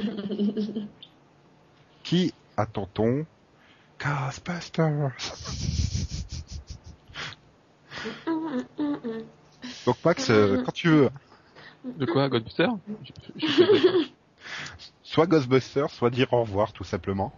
[2.03, 3.25] qui attend-on?
[3.99, 5.11] Ghostbusters.
[9.85, 11.09] Donc Max, euh, quand tu veux,
[11.85, 12.67] De quoi, Ghostbuster
[13.03, 13.91] je, je, je sais pas.
[15.03, 17.33] soit Ghostbusters, soit dire au revoir tout simplement.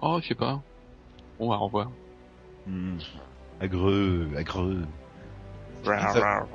[0.00, 0.62] Oh, je sais pas.
[1.38, 1.90] Bon, bah, au revoir.
[2.66, 2.98] Hmm.
[3.60, 4.84] Agreux, agreux.
[5.84, 6.48] Rar, rar.